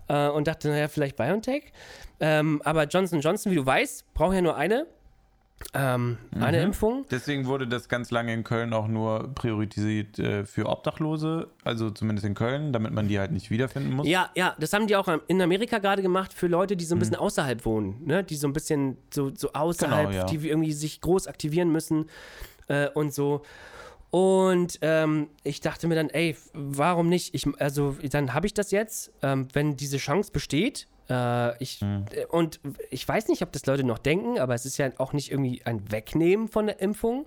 [0.07, 1.71] äh, und dachte, naja, vielleicht BioNTech.
[2.19, 4.87] Ähm, aber Johnson Johnson, wie du weißt, braucht ja nur eine.
[5.73, 7.05] Ähm, eine Impfung.
[7.09, 12.25] Deswegen wurde das ganz lange in Köln auch nur priorisiert äh, für Obdachlose, also zumindest
[12.25, 14.07] in Köln, damit man die halt nicht wiederfinden muss.
[14.07, 16.99] Ja, ja, das haben die auch in Amerika gerade gemacht für Leute, die so ein
[16.99, 18.23] bisschen außerhalb wohnen, ne?
[18.23, 20.25] die so ein bisschen so, so außerhalb, Genau, ja.
[20.25, 22.09] die irgendwie sich groß aktivieren müssen
[22.67, 23.41] äh, und so.
[24.11, 27.33] Und ähm, ich dachte mir dann, ey, warum nicht?
[27.35, 30.87] Ich, also, dann habe ich das jetzt, ähm, wenn diese Chance besteht.
[31.09, 34.77] Äh, ich, äh, Und ich weiß nicht, ob das Leute noch denken, aber es ist
[34.77, 37.25] ja auch nicht irgendwie ein Wegnehmen von der Impfung,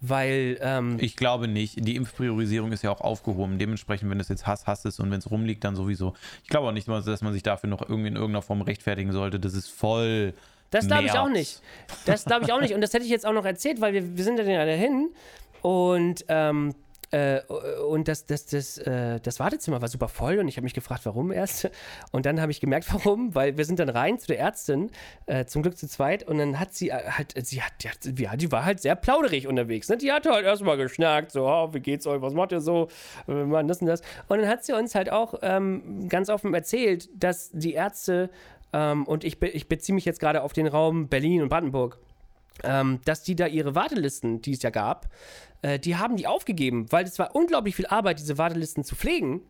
[0.00, 1.86] weil ähm, Ich glaube nicht.
[1.86, 3.58] Die Impfpriorisierung ist ja auch aufgehoben.
[3.58, 6.14] Dementsprechend, wenn es jetzt Hass, Hass ist und wenn es rumliegt, dann sowieso.
[6.42, 9.40] Ich glaube auch nicht, dass man sich dafür noch irgendwie in irgendeiner Form rechtfertigen sollte.
[9.40, 10.34] Das ist voll.
[10.70, 11.62] Das glaube ich auch nicht.
[12.06, 12.74] Das glaube ich auch nicht.
[12.74, 15.08] Und das hätte ich jetzt auch noch erzählt, weil wir, wir sind ja dahin
[15.62, 16.74] und, ähm,
[17.10, 17.40] äh,
[17.88, 21.06] und das, das, das, äh, das Wartezimmer war super voll und ich habe mich gefragt,
[21.06, 21.70] warum erst.
[22.12, 24.90] Und dann habe ich gemerkt, warum, weil wir sind dann rein zu der Ärztin,
[25.26, 28.18] äh, zum Glück zu zweit, und dann hat sie äh, halt, sie hat, die, hat,
[28.18, 29.88] ja, die war halt sehr plauderig unterwegs.
[29.88, 29.96] Ne?
[29.96, 32.88] Die hatte halt erstmal geschnackt, so, oh, wie geht's euch, was macht ihr so,
[33.26, 34.02] äh, wir machen das und das.
[34.28, 38.30] Und dann hat sie uns halt auch ähm, ganz offen erzählt, dass die Ärzte
[38.72, 41.98] ähm, und ich, be ich beziehe mich jetzt gerade auf den Raum Berlin und Brandenburg,
[42.64, 45.08] ähm, dass die da ihre Wartelisten, die es ja gab,
[45.62, 49.42] äh, die haben die aufgegeben, weil es war unglaublich viel Arbeit, diese Wartelisten zu pflegen.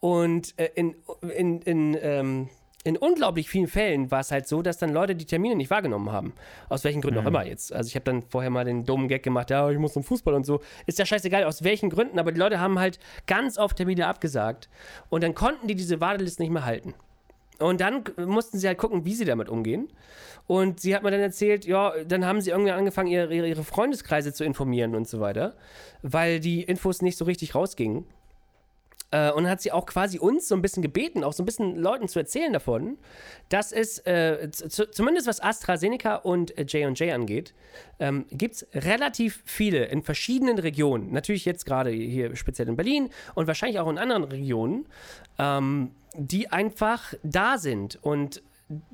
[0.00, 0.96] Und äh, in,
[1.36, 2.48] in, in, ähm,
[2.84, 6.12] in unglaublich vielen Fällen war es halt so, dass dann Leute die Termine nicht wahrgenommen
[6.12, 6.34] haben.
[6.68, 7.72] Aus welchen Gründen auch immer jetzt.
[7.72, 10.34] Also ich habe dann vorher mal den dummen Gag gemacht, ja, ich muss zum Fußball
[10.34, 10.60] und so.
[10.84, 14.68] Ist ja scheißegal, aus welchen Gründen, aber die Leute haben halt ganz oft Termine abgesagt.
[15.08, 16.92] Und dann konnten die diese Wartelisten nicht mehr halten.
[17.64, 19.88] Und dann mussten sie halt gucken, wie sie damit umgehen.
[20.46, 24.34] Und sie hat mir dann erzählt, ja, dann haben sie irgendwie angefangen, ihre, ihre Freundeskreise
[24.34, 25.54] zu informieren und so weiter,
[26.02, 28.04] weil die Infos nicht so richtig rausgingen.
[29.10, 31.76] Äh, und hat sie auch quasi uns so ein bisschen gebeten, auch so ein bisschen
[31.76, 32.98] Leuten zu erzählen davon,
[33.48, 37.54] dass es, äh, zumindest was AstraZeneca und äh, J&J angeht,
[38.00, 41.12] ähm, gibt es relativ viele in verschiedenen Regionen.
[41.12, 44.86] Natürlich jetzt gerade hier speziell in Berlin und wahrscheinlich auch in anderen Regionen,
[45.38, 47.98] ähm, die einfach da sind.
[48.02, 48.42] Und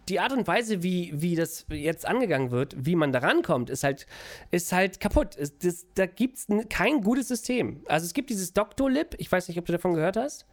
[0.09, 3.85] die Art und Weise, wie, wie das jetzt angegangen wird, wie man da rankommt, ist
[3.85, 4.07] halt,
[4.51, 5.37] ist halt kaputt.
[5.37, 7.83] Es, das, da gibt es kein gutes System.
[7.87, 10.47] Also es gibt dieses Doctolib, ich weiß nicht, ob du davon gehört hast.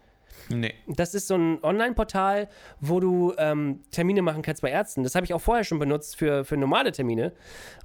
[0.49, 0.73] Nee.
[0.87, 2.47] Das ist so ein Online-Portal,
[2.79, 5.03] wo du ähm, Termine machen kannst bei Ärzten.
[5.03, 7.33] Das habe ich auch vorher schon benutzt für, für normale Termine.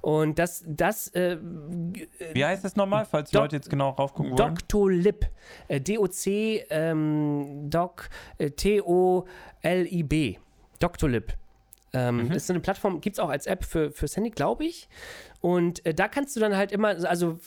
[0.01, 1.37] Und das, das äh,
[2.33, 4.55] Wie heißt das nochmal, falls die Doc- Leute jetzt genau raufgucken wollen?
[4.55, 5.25] Doctolib.
[5.67, 10.35] Äh, D-O-C, ähm, Doc, äh, T-O-L-I-B.
[10.79, 11.33] Doctolib.
[11.93, 14.89] Ähm, Ist so eine Plattform, gibt es auch als App für, fürs Handy, glaube ich.
[15.41, 17.39] Und äh, da kannst du dann halt immer, also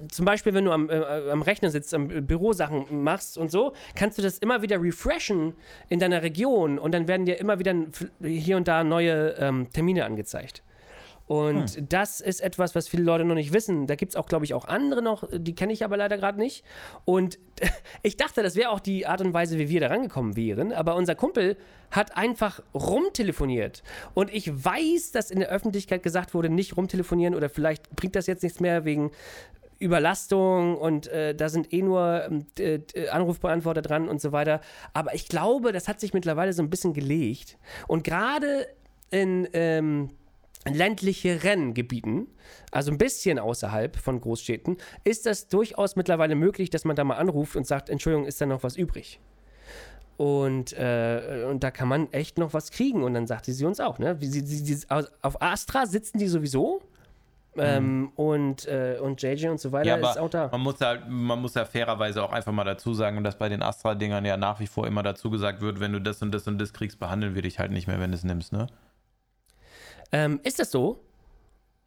[0.00, 3.72] äh, zum Beispiel, wenn du am, äh, am Rechner sitzt, am Bürosachen machst und so,
[3.96, 5.54] kannst du das immer wieder refreshen
[5.88, 7.74] in deiner Region und dann werden dir immer wieder
[8.22, 10.62] hier und da neue ähm, Termine angezeigt.
[11.32, 13.86] Und das ist etwas, was viele Leute noch nicht wissen.
[13.86, 16.38] Da gibt es auch, glaube ich, auch andere noch, die kenne ich aber leider gerade
[16.38, 16.62] nicht.
[17.06, 17.38] Und
[18.02, 20.74] ich dachte, das wäre auch die Art und Weise, wie wir da rangekommen wären.
[20.74, 21.56] Aber unser Kumpel
[21.90, 23.82] hat einfach rumtelefoniert.
[24.12, 28.26] Und ich weiß, dass in der Öffentlichkeit gesagt wurde, nicht rumtelefonieren oder vielleicht bringt das
[28.26, 29.10] jetzt nichts mehr wegen
[29.78, 34.60] Überlastung und äh, da sind eh nur äh, Anrufbeantworter dran und so weiter.
[34.92, 37.56] Aber ich glaube, das hat sich mittlerweile so ein bisschen gelegt.
[37.88, 38.66] Und gerade
[39.10, 40.10] in, ähm,
[40.64, 42.28] ländlicheren Gebieten,
[42.70, 47.16] also ein bisschen außerhalb von Großstädten, ist das durchaus mittlerweile möglich, dass man da mal
[47.16, 49.20] anruft und sagt, Entschuldigung, ist da noch was übrig?
[50.16, 53.02] Und, äh, und da kann man echt noch was kriegen.
[53.02, 54.16] Und dann sagte sie uns auch, ne?
[54.20, 56.82] Sie, sie, sie, auf Astra sitzen die sowieso.
[57.56, 60.48] Ähm, und, äh, und JJ und so weiter Ja, ist auch da.
[60.50, 63.62] man muss, ja, man muss ja fairerweise auch einfach mal dazu sagen, dass bei den
[63.62, 66.58] Astra-Dingern ja nach wie vor immer dazu gesagt wird, wenn du das und das und
[66.58, 68.68] das kriegst, behandeln wir dich halt nicht mehr, wenn du es nimmst, ne?
[70.12, 71.00] Ähm, ist das so?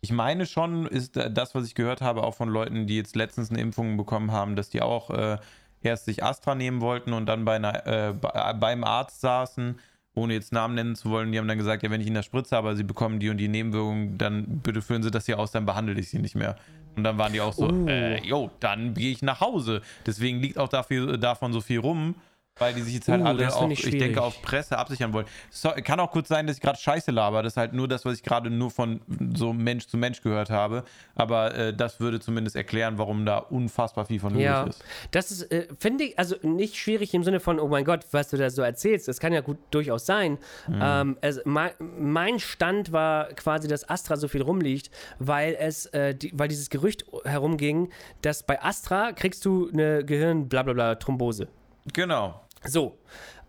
[0.02, 3.50] Ich meine schon, ist das, was ich gehört habe, auch von Leuten, die jetzt letztens
[3.50, 5.38] eine Impfung bekommen haben, dass die auch äh,
[5.82, 9.80] erst sich Astra nehmen wollten und dann bei einer, äh, bei, beim Arzt saßen,
[10.14, 11.32] ohne jetzt Namen nennen zu wollen.
[11.32, 13.38] Die haben dann gesagt, ja, wenn ich Ihnen das spritze, aber Sie bekommen die und
[13.38, 16.56] die Nebenwirkungen, dann bitte führen Sie das hier aus, dann behandle ich Sie nicht mehr.
[16.96, 17.88] Und dann waren die auch so, Oh.
[17.88, 19.82] äh, jo, dann gehe ich nach Hause.
[20.06, 22.16] Deswegen liegt auch dafür, davon so viel rum,
[22.58, 25.26] weil die sich jetzt halt Uh, alle auch, ich, ich denke, auf Presse absichern wollen.
[25.50, 27.44] So, kann auch kurz sein, dass ich gerade Scheiße laber.
[27.44, 29.02] Das ist halt nur das, was ich gerade nur von
[29.36, 30.84] so Mensch zu Mensch gehört habe.
[31.16, 34.84] Aber äh, das würde zumindest erklären, warum da unfassbar viel von möglich Ja, ist.
[35.12, 38.30] das ist, äh, finde ich, also nicht schwierig im Sinne von, oh mein Gott, was
[38.30, 39.08] du da so erzählst.
[39.08, 40.38] Das kann ja gut durchaus sein.
[40.72, 46.16] Ähm, also mein, mein Stand war quasi, dass Astra so viel rumliegt, weil es, äh,
[46.16, 47.90] die, weil dieses Gerücht herumging,
[48.22, 51.48] dass bei Astra kriegst du eine Gehirn-Blablabla-Thrombose.
[51.94, 52.42] Genau.
[52.68, 52.96] So.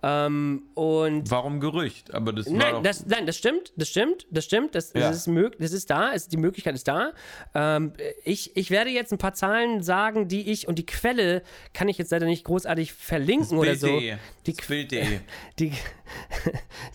[0.09, 2.14] Ähm, und Warum Gerücht?
[2.14, 5.01] Aber das Nein, das, nein, das stimmt, das stimmt, das stimmt, das, Ja.
[5.01, 7.11] das, ist, mög das ist da, es, die Möglichkeit ist da.
[7.55, 7.92] Ähm,
[8.25, 11.42] ich, ich werde jetzt ein paar Zahlen sagen, die ich, und die Quelle
[11.73, 13.87] kann ich jetzt leider nicht großartig verlinken oder so.
[13.88, 14.16] Bild.de.
[14.47, 15.21] Die, Bild.de.
[15.59, 15.73] die,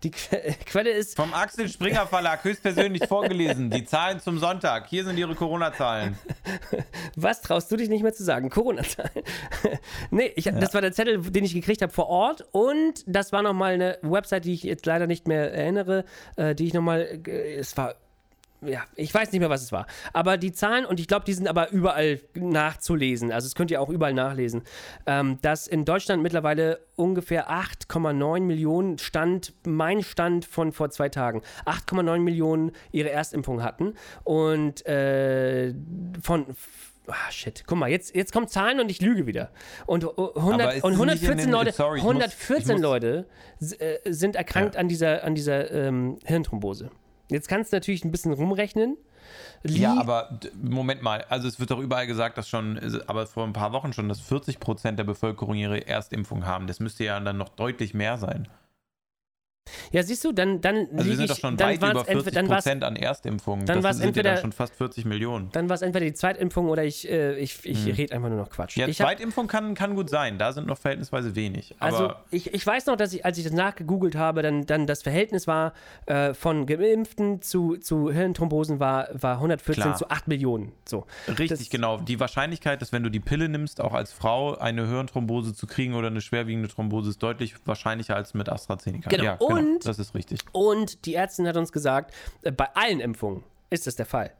[0.04, 3.69] die Que- Quelle ist, Vom Axel Springer Verlag höchstpersönlich vorgelesen.
[3.71, 4.88] Die Zahlen zum Sonntag.
[4.88, 6.17] Hier sind ihre Corona-Zahlen.
[7.17, 8.50] was traust du dich nicht mehr zu sagen?
[8.50, 9.12] Corona-Zahlen.
[10.12, 13.41] nee, ich, das war der Zettel, den ich gekriegt habe vor Ort und das war
[13.41, 17.55] nochmal eine Website, die ich jetzt leider nicht mehr erinnere, äh, die ich nochmal, äh,
[17.55, 17.95] es war
[18.63, 19.87] ja, ich weiß nicht mehr, was es war.
[20.13, 23.31] Aber die Zahlen, und ich glaube, die sind aber überall nachzulesen.
[23.31, 24.61] Also, das könnt ihr auch überall nachlesen.
[25.07, 31.41] Ähm, dass in Deutschland mittlerweile ungefähr 8,9 Millionen Stand, mein Stand von vor zwei Tagen,
[31.65, 33.95] 8,9 Millionen ihre Erstimpfung hatten.
[34.23, 35.73] Und äh,
[36.21, 36.45] von.
[37.13, 37.63] Ah, shit.
[37.67, 39.50] Guck mal, jetzt, jetzt kommen Zahlen und ich lüge wieder.
[39.86, 42.62] Und, Aber 100, ist und es nicht 114 in den- Leute, sorry, ich muss- 114
[42.62, 43.26] ich muss- Leute
[43.80, 46.89] äh, sind erkrankt an dieser, an dieser ähm, Hirnthrombose.
[47.30, 48.97] Jetzt kannst du natürlich ein bisschen rumrechnen.
[49.63, 51.24] Ja, Lie- aber d- Moment mal.
[51.30, 54.19] Also es wird doch überall gesagt, dass schon, aber vor ein paar Wochen schon, dass
[54.19, 56.67] 40 Prozent der Bevölkerung ihre Erstimpfung haben.
[56.67, 58.47] Das müsste ja dann noch deutlich mehr sein.
[59.91, 62.06] Ja, siehst du, dann, dann Also wir sind ich, doch schon dann weit über entweder-
[62.13, 63.65] 40 dann Prozent an Erstimpfungen.
[63.65, 65.50] dann das sind ja entweder- dann schon fast 40 Millionen.
[65.52, 68.76] dann war's entweder die Zweitimpfung oder ich, äh, ich, ich rede einfach nur noch Quatsch.
[68.76, 68.82] Hm.
[68.82, 70.38] Ja, ich hab, Zweitimpfung kann, kann gut sein.
[70.38, 71.76] Da sind noch verhältnisweise wenig.
[71.80, 74.88] Aber also ich, ich weiß noch, dass ich, als ich das nachgegoogelt habe, dann, dann
[74.88, 75.74] das Verhältnis war
[76.06, 79.95] äh, von Geimpften zu, zu Hirnthrombosen war, war 114 Klar.
[79.95, 80.71] zu 8 Millionen.
[80.88, 81.06] So.
[81.28, 81.97] Richtig, Das- genau.
[81.97, 85.93] Die Wahrscheinlichkeit, dass wenn du die Pille nimmst, auch als Frau eine Hirnthrombose zu kriegen
[85.93, 89.10] oder eine schwerwiegende Thrombose ist deutlich wahrscheinlicher als mit AstraZeneca.
[89.10, 89.24] Genau.
[89.24, 90.39] Ja, Und- das ist richtig.
[90.51, 94.31] Und die Ärztin hat uns gesagt, äh, bei allen Impfungen ist das der Fall.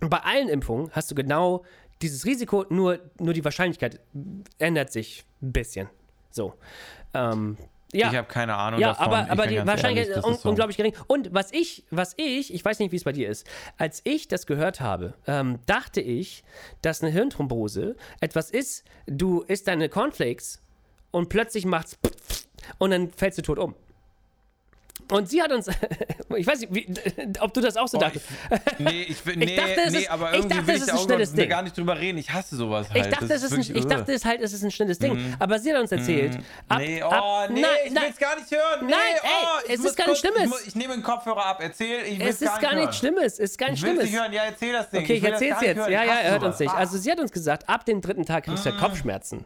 [0.00, 1.64] Und bei allen Impfungen hast du genau
[2.00, 4.00] dieses Risiko, nur, nur die Wahrscheinlichkeit
[4.58, 5.88] ändert sich ein bisschen.
[6.30, 6.54] So.
[7.14, 7.56] Ähm,
[7.92, 8.10] ja.
[8.10, 9.04] Ich habe keine Ahnung Ja, davon.
[9.06, 10.48] aber, Ich aber die Wahrscheinlichkeit ehrlich, ist un so.
[10.48, 10.94] unglaublich gering.
[11.06, 13.46] Und was ich, was ich, ich weiß nicht, wie es bei dir ist,
[13.76, 16.42] als ich das gehört habe, ähm, dachte ich,
[16.80, 20.60] dass eine Hirnthrombose etwas ist, du isst deine Cornflakes
[21.10, 21.98] und plötzlich macht's
[22.78, 23.74] und dann fällst du tot um.
[25.10, 25.68] Und sie hat uns,
[26.36, 26.86] ich weiß nicht, wie,
[27.40, 28.24] ob du das auch so Boah, dachtest.
[28.50, 30.76] ich, nee, ich, will- nee, dachte, es nee, ist- aber ich irgendwie dachte, will es
[30.76, 32.18] ich ist da ein auch schnelles gar- nicht drüber reden.
[32.18, 33.04] Ich hasse sowas halt.
[33.06, 35.34] Ich dachte, Das es ist ein, ich dachte es halt, es ist ein schnelles Ding.
[35.38, 36.38] Aber sie hat uns erzählt.
[36.68, 38.86] Ab, nee, oh, ab, nee, nein, ich nein, will's gar nicht hören.
[38.86, 40.42] Nee, Nein, ey, oh, ich es ist gar nichts Schlimmes.
[40.44, 43.34] Ich, muss, ich nehme den Kopfhörer ab, erzähl, ich es ist gar nichts Schlimmes.
[43.34, 44.12] Es ist gar nichts Ich will's Schlimmes.
[44.12, 45.02] nicht hören, ja, erzähl das Ding.
[45.02, 45.88] Okay, ich will erzähl's nicht jetzt.
[45.90, 46.72] Ja, Ich ja, er hört uns nicht.
[46.72, 49.44] Also sie hat uns gesagt, ab dem dritten Tag kriegst du ja Kopfschmerzen.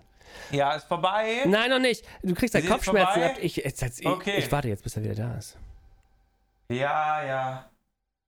[0.50, 1.42] Ja, ist vorbei.
[1.46, 2.04] Nein, noch nicht.
[2.22, 3.22] Du kriegst jetzt Kopfschmerzen.
[3.22, 4.36] Ab, ich, jetzt, jetzt, ich, Okay.
[4.38, 5.56] ich warte jetzt, bis er wieder da ist.
[6.68, 7.70] Ja, ja.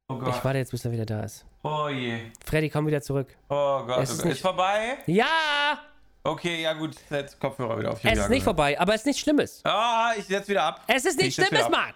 [0.09, 0.37] Oh Gott.
[0.37, 1.45] Ich warte jetzt, bis er wieder da ist.
[1.63, 2.31] Oh je.
[2.45, 3.29] Freddy, komm wieder zurück.
[3.49, 3.99] Oh Gott.
[4.03, 4.99] Es oh ist nicht- Ist vorbei?
[5.07, 5.79] Ja!
[6.25, 6.97] Okay, ja gut.
[7.09, 8.01] Setz Kopfhörer wieder auf.
[8.05, 9.61] Es ist nicht vorbei, aber es ist nichts Schlimmes.
[9.65, 10.83] Ah, ich setz wieder ab.
[10.87, 11.69] Es ist Ich nichts Schlimmes.
[11.69, 11.93] Mann!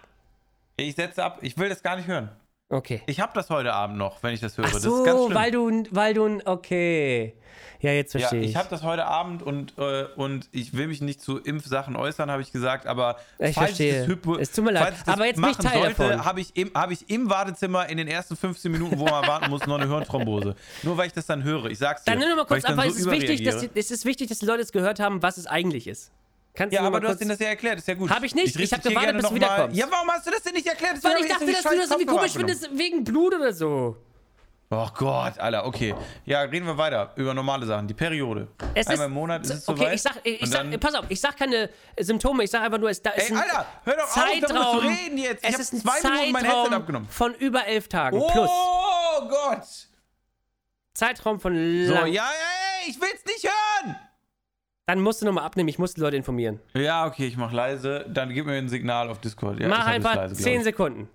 [0.77, 1.39] Ich setze ab.
[1.41, 2.29] Ich will das gar nicht hören.
[2.73, 3.01] Okay.
[3.05, 4.65] Ich habe das heute Abend noch, wenn ich das höre.
[4.65, 5.37] Ach das ist ganz so, schlimm.
[5.37, 7.33] weil du, weil du, okay.
[7.81, 8.55] Ja, jetzt ja, verstehe ich ich.
[8.55, 12.41] habe das heute Abend und, äh, und ich will mich nicht zu Impfsachen äußern, habe
[12.41, 13.99] ich gesagt, aber Ich falls verstehe.
[13.99, 16.39] das Hypo Es tut mir leid, ich das aber jetzt ich machen Teil sollte, habe
[16.39, 19.67] ich, im, hab ich im Wartezimmer in den ersten 15 Minuten, wo man warten muss,
[19.67, 20.55] noch eine Hirnthrombose.
[20.83, 21.65] Nur weil ich das dann höre.
[21.65, 22.11] Ich sag's dir.
[22.11, 23.69] Dann nimm noch mal weil kurz ich ab, weil so es ist, wichtig, dass die,
[23.75, 26.11] es ist wichtig, dass die Leute es gehört haben, was es eigentlich ist.
[26.55, 28.09] Kannst Ja, nur aber du hast denen das ja erklärt, ist ja gut.
[28.11, 28.55] Hab ich nicht.
[28.55, 29.75] Ich hab respektiere gewartet, bis du wiederkommst.
[29.77, 30.97] Ja, warum hast du das denn nicht erklärt?
[30.97, 33.97] Das Weil ich dachte, dass du das irgendwie komisch findest, wegen Blut oder so.
[34.69, 35.93] Oh Gott, Alter, okay.
[36.25, 37.87] Ja, reden wir weiter über normale Sachen.
[37.87, 38.47] Die Periode.
[38.73, 39.93] Es Einmal ist, im Monat ist es okay, soweit.
[39.95, 42.99] ich sag, ich, sag, pass auf, ich sag keine Symptome, ich sag einfach nur, es
[43.01, 45.43] da ist Ey, ein Alter, hör doch auf, Zeitraum, darüber zu reden jetzt.
[45.43, 47.07] Ich es hab ist ein zwei Minuten mein Headset Zeitraum abgenommen.
[47.09, 48.49] von über elf Tagen Oh plus.
[49.29, 49.63] Gott.
[50.93, 51.53] Zeitraum von
[51.87, 52.07] So, lang.
[52.11, 52.27] ja,
[52.83, 53.95] ey, ich will's nicht hören.
[54.85, 56.59] Dann musst du nochmal abnehmen, ich muss die Leute informieren.
[56.73, 58.05] Ja, okay, ich mach leise.
[58.09, 59.59] Dann gib mir ein Signal auf Discord.
[59.59, 60.63] Ja, Mach einfach leise, glaub 10 ich.
[60.63, 61.09] Sekunden.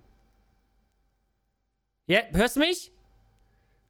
[2.07, 2.91] Ja, hörst du mich?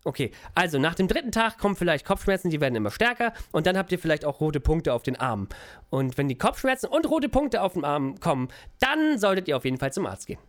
[0.04, 3.78] Okay, also nach dem dritten Tag kommen vielleicht Kopfschmerzen, die werden immer stärker und dann
[3.78, 5.48] habt ihr vielleicht auch rote Punkte auf den Armen.
[5.89, 8.48] Und wenn die Kopfschmerzen und rote Punkte auf dem Arm kommen,
[8.80, 10.39] dann solltet ihr auf jeden Fall zum Arzt gehen.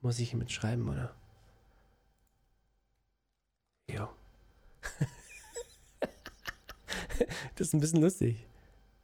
[0.00, 1.14] Muss ich hier mitschreiben, oder?
[3.88, 4.08] Jo.
[7.54, 8.36] das ist ein bisschen lustig.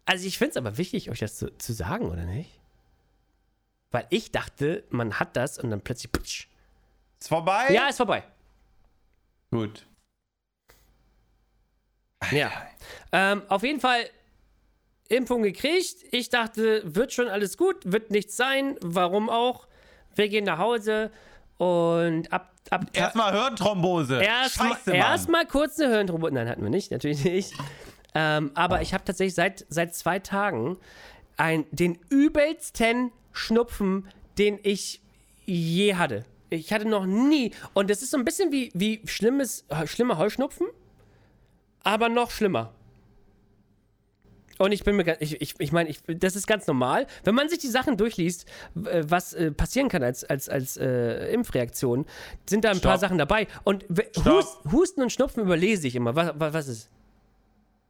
[0.05, 2.51] Also ich finde es aber wichtig, euch das zu, zu sagen, oder nicht?
[3.91, 6.13] Weil ich dachte, man hat das und dann plötzlich...
[6.13, 6.49] Putsch.
[7.21, 7.69] Ist vorbei?
[7.73, 8.23] Ja, ist vorbei.
[9.51, 9.87] Gut.
[12.31, 12.51] Ja.
[13.13, 14.05] Ähm, auf jeden Fall
[15.09, 16.05] Impfung gekriegt.
[16.11, 18.77] Ich dachte, wird schon alles gut, wird nichts sein.
[18.81, 19.67] Warum auch?
[20.15, 21.11] Wir gehen nach Hause
[21.57, 22.53] und ab.
[22.71, 24.23] ab Erstmal Hirnthrombose.
[24.23, 26.35] Erstmal erst kurz eine Hirnthrombose.
[26.35, 27.55] Nein, hatten wir nicht, natürlich nicht.
[28.14, 30.79] Ähm, aber ich habe tatsächlich seit, seit zwei Tagen
[31.37, 35.01] ein, den übelsten Schnupfen, den ich
[35.47, 36.25] je hatte.
[36.51, 37.53] Ich hatte noch nie.
[37.75, 40.66] Und das ist so ein bisschen wie, wie schlimmes, schlimmer Heuschnupfen,
[41.83, 42.73] aber noch schlimmer.
[44.59, 47.07] Und ich bin mir ganz, ich, ich, ich meine, ich, das ist ganz normal.
[47.23, 48.44] Wenn man sich die Sachen durchliest,
[48.85, 52.07] äh, was äh, passieren kann als, als, als äh, Impfreaktion,
[52.49, 53.01] sind da ein paar Stopp.
[53.01, 53.47] Sachen dabei.
[53.62, 53.85] Und.
[54.25, 56.16] Hust, Husten und Schnupfen überlese ich immer.
[56.16, 56.90] Was, was, was ist?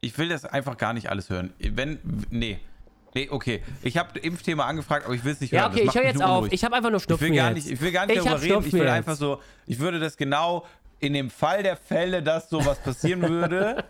[0.00, 1.52] Ich will das einfach gar nicht alles hören.
[1.58, 1.98] Wenn,
[2.30, 2.58] nee.
[3.14, 3.62] Nee, okay.
[3.82, 5.72] Ich habe Impfthema angefragt, aber ich will es nicht Ja, hören.
[5.72, 6.36] okay, Das ich höre jetzt auf.
[6.38, 6.52] unruhig.
[6.52, 8.42] Ich habe einfach nur Ich Schnupfen will gar nicht, ich will gar nicht Ich darüber
[8.42, 8.66] reden.
[8.66, 8.90] Ich will jetzt.
[8.92, 10.66] einfach so, ich würde das genau
[11.00, 13.84] in dem Fall der Fälle, dass sowas passieren würde,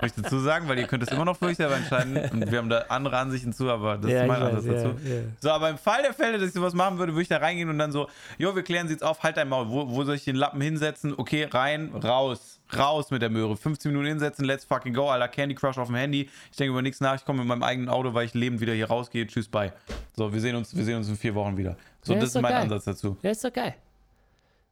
[0.00, 2.50] möchte ich dazu sagen, weil ihr könnt es immer noch für euch selber entscheiden und
[2.50, 4.88] wir haben da andere Ansichten zu, aber das Ja, ist mein Ansatz ja, dazu.
[5.04, 5.20] ja.
[5.40, 7.68] So, aber im Fall der Fälle, dass ich sowas machen würde, würde ich da reingehen
[7.68, 10.14] und dann so, jo, wir klären sie jetzt auf, halt dein Maul, wo, wo soll
[10.14, 11.12] ich den Lappen hinsetzen?
[11.16, 13.56] Okay, rein, raus, raus mit der Möhre.
[13.56, 16.30] 15 Minuten hinsetzen, let's fucking go, Alter, Candy Crush auf dem Handy.
[16.52, 18.74] Ich denke über nichts nach, ich komme mit meinem eigenen Auto, weil ich lebend wieder
[18.74, 19.26] hier rausgehe.
[19.26, 19.72] Tschüss, bye.
[20.16, 21.76] So, wir sehen uns, wir sehen uns in vier Wochen wieder.
[22.02, 22.62] So, das ist mein geil.
[22.62, 23.16] Ansatz dazu.
[23.22, 23.74] Ja, ist doch geil.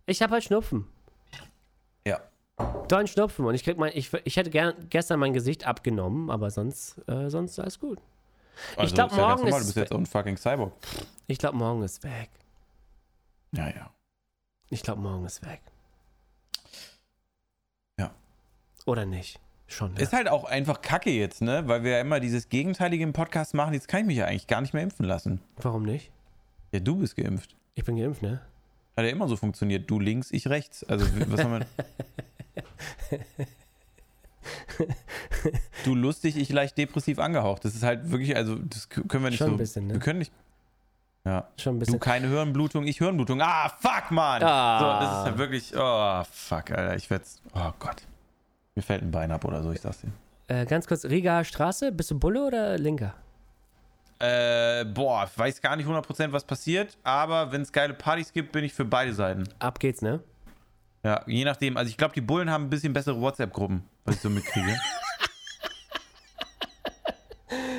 [0.06, 0.86] Ich habe halt Schnupfen.
[2.58, 2.84] Ja.
[2.88, 3.44] Dollen Schnupfen.
[3.44, 7.28] Und ich krieg mein, ich, ich hätte gern, gestern mein Gesicht abgenommen, aber sonst, äh,
[7.28, 7.98] sonst alles gut.
[8.76, 10.72] Also, glaub, ist ja ganz morgen normal, ist- Du bist jetzt ein fucking Cyborg.
[11.26, 12.30] Ich glaube, morgen ist weg.
[13.52, 13.90] Ja, ja.
[14.70, 15.60] Ich glaube, morgen ist weg.
[17.98, 18.10] Ja.
[18.86, 19.38] Oder nicht?
[19.68, 19.94] Schon.
[19.94, 20.00] Ne?
[20.00, 21.66] Ist halt auch einfach kacke jetzt, ne?
[21.66, 23.74] Weil wir ja immer dieses Gegenteilige im Podcast machen.
[23.74, 25.40] Jetzt kann ich mich ja eigentlich gar nicht mehr impfen lassen.
[25.56, 26.10] Warum nicht?
[26.72, 27.56] Ja, du bist geimpft.
[27.74, 28.40] Ich bin geimpft, ne?
[28.96, 29.90] Hat ja immer so funktioniert.
[29.90, 30.84] Du links, ich rechts.
[30.84, 31.66] Also, was haben wir.
[35.84, 37.64] du lustig, ich leicht depressiv angehaucht.
[37.64, 39.54] Das ist halt wirklich, also, das können wir nicht Schon so.
[39.54, 39.94] ein bisschen, ne?
[39.94, 40.32] Wir können nicht.
[41.24, 41.48] Ja.
[41.58, 42.00] Schon ein Du bisschen.
[42.00, 43.40] keine Hirnblutung, ich Hirnblutung.
[43.42, 44.42] Ah, fuck, Mann!
[44.44, 44.78] Ah.
[44.78, 45.72] So, das ist halt wirklich.
[45.76, 46.94] Oh, fuck, Alter.
[46.96, 47.42] Ich werd's.
[47.54, 48.02] Oh Gott.
[48.76, 50.10] Mir fällt ein Bein ab oder so, ich sag's dir.
[50.48, 53.14] Äh, ganz kurz, Riga Straße, bist du Bulle oder Linker?
[54.20, 58.52] Äh, boah, ich weiß gar nicht 100% was passiert, aber wenn es geile Partys gibt,
[58.52, 59.44] bin ich für beide Seiten.
[59.58, 60.20] Ab geht's, ne?
[61.06, 61.76] Ja, je nachdem.
[61.76, 64.76] Also ich glaube, die Bullen haben ein bisschen bessere WhatsApp-Gruppen, was ich so mitkriege.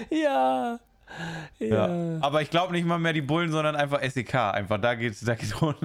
[0.10, 0.80] Ja.
[1.60, 2.18] ja.
[2.22, 4.36] Aber ich glaube nicht mal mehr die Bullen, sondern einfach SEK.
[4.36, 5.78] Einfach da geht's, da geht's rund.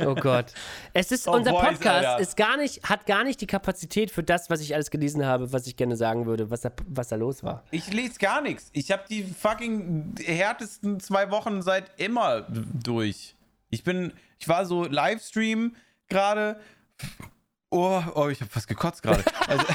[0.00, 0.52] Oh Gott.
[0.92, 2.20] Es ist, Oh, unser Boys, Podcast Alter.
[2.20, 5.52] ist gar nicht, hat gar nicht die Kapazität für das, was ich alles gelesen habe,
[5.52, 7.64] was ich gerne sagen würde, was da, was da los war.
[7.70, 8.68] Ich lese gar nichts.
[8.72, 13.34] Ich habe die fucking härtesten zwei Wochen seit immer durch.
[13.70, 15.74] Ich bin, ich war so Livestream
[16.08, 16.60] gerade.
[17.70, 19.24] Oh, oh, ich habe fast gekotzt gerade.
[19.46, 19.66] Also,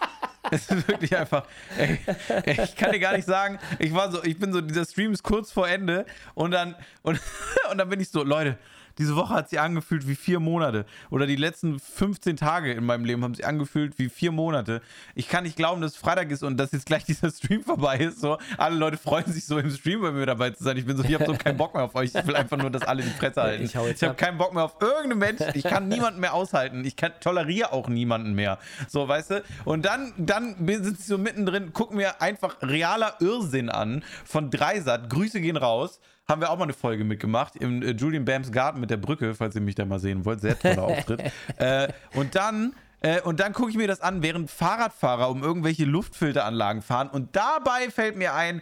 [0.50, 1.44] es ist wirklich einfach.
[1.76, 1.98] Ey,
[2.46, 3.58] ich kann dir gar nicht sagen.
[3.78, 7.20] Ich war so, ich bin so, dieser Stream ist kurz vor Ende und dann und,
[7.70, 8.58] und dann bin ich so, Leute.
[8.98, 10.84] Diese Woche hat sie angefühlt wie vier Monate.
[11.10, 14.82] Oder die letzten 15 Tage in meinem Leben haben sie angefühlt wie vier Monate.
[15.14, 17.98] Ich kann nicht glauben, dass es Freitag ist und dass jetzt gleich dieser Stream vorbei
[17.98, 18.20] ist.
[18.20, 20.76] So, alle Leute freuen sich so im Stream bei mir dabei zu sein.
[20.76, 22.14] Ich bin so, ich habe so keinen Bock mehr auf euch.
[22.14, 23.64] Ich will einfach nur, dass alle die Fresse halten.
[23.64, 24.18] Ich ich habe ab.
[24.18, 25.40] keinen Bock mehr auf irgendeinen Mensch.
[25.54, 26.84] Ich kann niemanden mehr aushalten.
[26.84, 28.58] Ich kann, toleriere auch niemanden mehr.
[28.88, 29.42] So, weißt du?
[29.64, 35.10] Und dann, dann sitze ich so mittendrin, guck mir einfach realer Irrsinn an von Dreisat.
[35.10, 36.00] Grüße gehen raus.
[36.30, 39.34] Haben wir auch mal eine Folge mitgemacht im äh, Julian Bams Garten mit der Brücke,
[39.34, 40.40] falls ihr mich da mal sehen wollt.
[40.40, 41.20] Sehr toller Auftritt.
[41.58, 45.86] äh, und dann Äh, und dann gucke ich mir das an, während Fahrradfahrer um irgendwelche
[45.86, 47.08] Luftfilteranlagen fahren.
[47.08, 48.60] Und dabei fällt mir ein,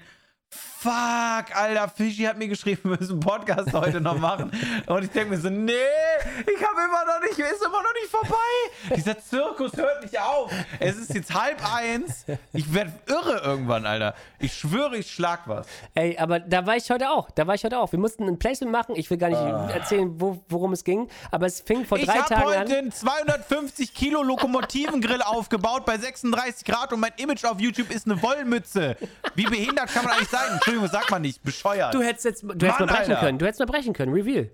[0.51, 4.51] Fuck, Alter, Fischi hat mir geschrieben, wir müssen einen Podcast heute noch machen.
[4.87, 8.09] Und ich denke mir so, nee, ich habe immer noch nicht, ist immer noch nicht
[8.09, 8.95] vorbei.
[8.97, 10.53] Dieser Zirkus hört nicht auf.
[10.79, 12.25] Es ist jetzt halb eins.
[12.53, 14.15] Ich werde irre irgendwann, Alter.
[14.39, 15.67] Ich schwöre, ich schlag was.
[15.95, 17.29] Ey, aber da war ich heute auch.
[17.33, 17.91] Da war ich heute auch.
[17.91, 18.95] Wir mussten ein Placement machen.
[18.97, 21.09] Ich will gar nicht erzählen, wo, worum es ging.
[21.33, 22.73] Aber es fing vor Ich drei habe Tagen heute an.
[22.73, 28.23] einen 250 Kilo Lokomotivengrill aufgebaut bei 36 Grad und mein Image auf YouTube ist eine
[28.23, 28.97] Wollmütze.
[29.35, 30.38] Wie behindert kann man eigentlich sein?
[30.53, 31.43] Entschuldigung, das sagt man nicht.
[31.43, 31.95] Bescheuert.
[31.95, 33.17] Du hättest jetzt, du hättest Mann, mal brechen Alter.
[33.27, 33.39] können.
[33.39, 34.13] Du hättest mal brechen können.
[34.13, 34.51] Reveal.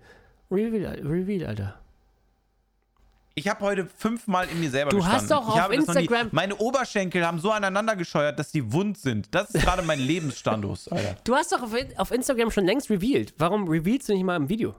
[0.51, 1.79] Reveal, Reveal, Alter.
[3.37, 5.21] Ich habe heute fünfmal in mir selber Du gestanden.
[5.23, 9.35] hast doch auf nie- Instagram- Meine Oberschenkel haben so aneinander gescheuert, dass die wund sind.
[9.35, 11.17] Das ist gerade mein Lebensstandus, Alter.
[11.25, 13.35] Du hast doch auf, auf Instagram schon längst revealed.
[13.39, 14.75] Warum revealst du nicht mal im Video?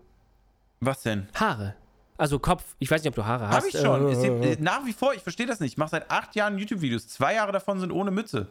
[0.80, 1.28] Was denn?
[1.34, 1.76] Haare.
[2.18, 2.64] Also Kopf.
[2.80, 3.56] Ich weiß nicht, ob du Haare hast.
[3.58, 4.08] Habe ich schon.
[4.08, 5.74] Äh, Es gibt, äh, nach wie vor, ich verstehe das nicht.
[5.74, 7.10] Ich mache seit acht Jahren YouTube-Videos.
[7.10, 8.48] Zwei Jahre davon sind ohne Mütze.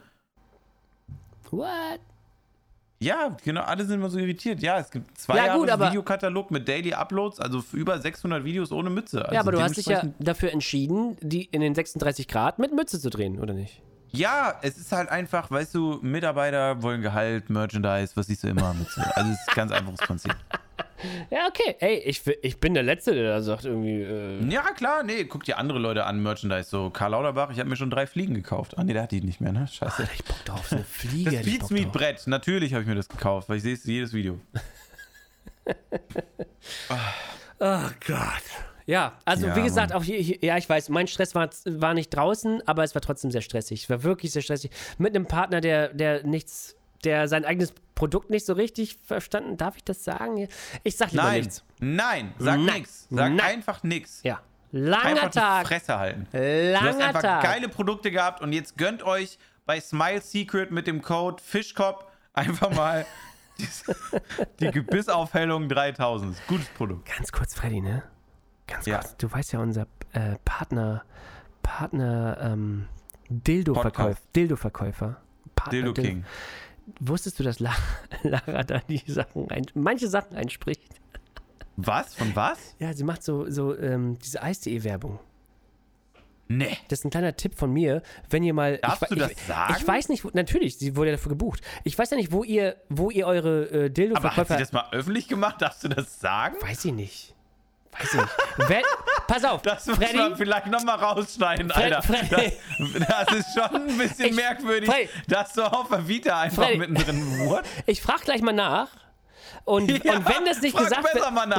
[1.51, 2.01] What?
[3.05, 4.61] Ja, genau, alle sind immer so irritiert.
[4.63, 8.45] Ja, es gibt zwei Ja, Jahre gut, aber- Videokatalog mit Daily Uploads, also über 600
[8.45, 9.23] Videos ohne Mütze.
[9.23, 12.73] Also Ja, aber du hast dich ja dafür entschieden, die in den 36 Grad mit
[12.75, 13.81] Mütze zu drehen, oder nicht?
[14.11, 18.73] Ja, es ist halt einfach, weißt du, Mitarbeiter wollen Gehalt, Merchandise, was siehst du immer
[18.75, 19.03] Mütze.
[19.17, 20.37] Also es ist ein ganz einfaches Prinzip.
[21.31, 21.77] Ja, okay.
[21.81, 24.03] Ey, ich, ich bin der Letzte, der da sagt irgendwie.
[24.03, 26.69] Äh, Ja, klar, nee, guck dir andere Leute an, Merchandise.
[26.71, 28.79] So, Karl Lauterbach, ich habe mir schon drei Fliegen gekauft.
[28.79, 29.67] Ah, nee, der hat die nicht mehr, ne?
[29.67, 29.99] Scheiße.
[30.03, 31.31] Alter, ich bock drauf, so eine Fliege.
[31.31, 31.69] Das Bock drauf.
[31.69, 34.41] Pizmeat-Brett, natürlich habe ich mir das gekauft, weil ich sehe es jedes Video.
[37.61, 38.43] Oh Gott.
[38.87, 39.99] Ja, also Ja, wie gesagt, Mann.
[39.99, 43.01] auch hier, hier, ja, ich weiß, mein Stress war, war nicht draußen, aber es war
[43.01, 43.85] trotzdem sehr stressig.
[43.85, 44.71] Es war wirklich sehr stressig.
[44.99, 49.77] Mit einem Partner, der, der nichts, der sein eigenes Produkt nicht so richtig verstanden, darf
[49.77, 50.49] ich das sagen?
[50.83, 51.65] Ich sag lieber Nein, nichts.
[51.81, 52.75] nein, sag Nein.
[52.79, 53.07] nix.
[53.11, 53.41] Sag Nein.
[53.41, 54.21] einfach nix.
[54.23, 54.41] Ja.
[54.73, 55.67] Langer Einfach die Tag.
[55.69, 56.27] Fresse halten.
[56.33, 57.43] Du hast Langer einfach Tag.
[57.45, 62.71] geile Produkte gehabt und jetzt gönnt euch bei Smile Secret mit dem Code Fischkopf einfach
[62.75, 63.07] mal
[63.59, 63.67] die,
[64.59, 66.33] die Gebissaufhellung 3000.
[66.33, 67.09] Das ist ein Gutes Produkt.
[67.17, 68.03] Ganz kurz, Freddy, ne?
[68.67, 68.99] Ganz Ja.
[68.99, 69.17] kurz.
[69.17, 71.05] Du weißt ja, unser äh, Partner,
[71.63, 72.89] Partner, ähm,
[73.29, 74.19] Dildo-Verkäufer.
[74.35, 75.17] Dildo-Verkäufer.
[75.71, 76.25] Dildo King.
[77.01, 77.75] Wusstest du, dass La
[78.23, 80.83] Lara da die Sachen ein, manche Sachen einspricht?
[81.77, 82.15] Was?
[82.15, 82.59] Von was?
[82.79, 85.19] Ja, sie macht so, so ähm, diese Eis.de-Werbung.
[86.47, 86.77] Nee.
[86.89, 88.79] Das ist ein kleiner Tipp von mir, wenn ihr mal.
[88.79, 89.75] Darfst ich, du das ich, sagen?
[89.79, 91.63] Ich weiß nicht, wo, natürlich, sie wurde dafür gebucht.
[91.85, 94.87] Ich weiß ja nicht, wo ihr, wo ihr eure äh, Aber hat sie das mal
[94.93, 95.63] öffentlich gemacht?
[95.63, 96.57] Darfst du das sagen?
[96.61, 97.34] Weiß ich nicht.
[97.99, 98.29] Weiß ich nicht.
[98.69, 98.83] Wer,
[99.27, 102.03] pass auf, Das muss Freddy, man vielleicht nochmal rausschneiden, Fred- Alter.
[102.03, 102.53] Freddy.
[102.99, 105.09] Das, das ist schon ein bisschen Ich- merkwürdig, Freddy.
[105.29, 106.79] dass du auf der Vita einfach Freddy.
[106.79, 107.63] mittendrin what?
[107.87, 108.89] Ich frage gleich mal nach.
[109.65, 111.03] Und, Ja, und wenn das nicht gesagt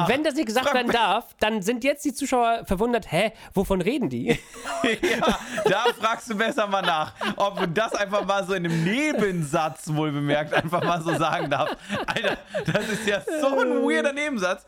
[0.08, 3.82] wenn das nicht gesagt Frag werden darf, dann sind jetzt die Zuschauer verwundert, hä, wovon
[3.82, 4.40] reden die?
[5.02, 8.84] Ja, da fragst du besser mal nach, ob du das einfach mal so in einem
[8.84, 11.76] Nebensatz wohl bemerkt einfach mal so sagen darfst.
[12.06, 12.38] Alter,
[12.72, 14.66] das ist ja so ein weirder Nebensatz.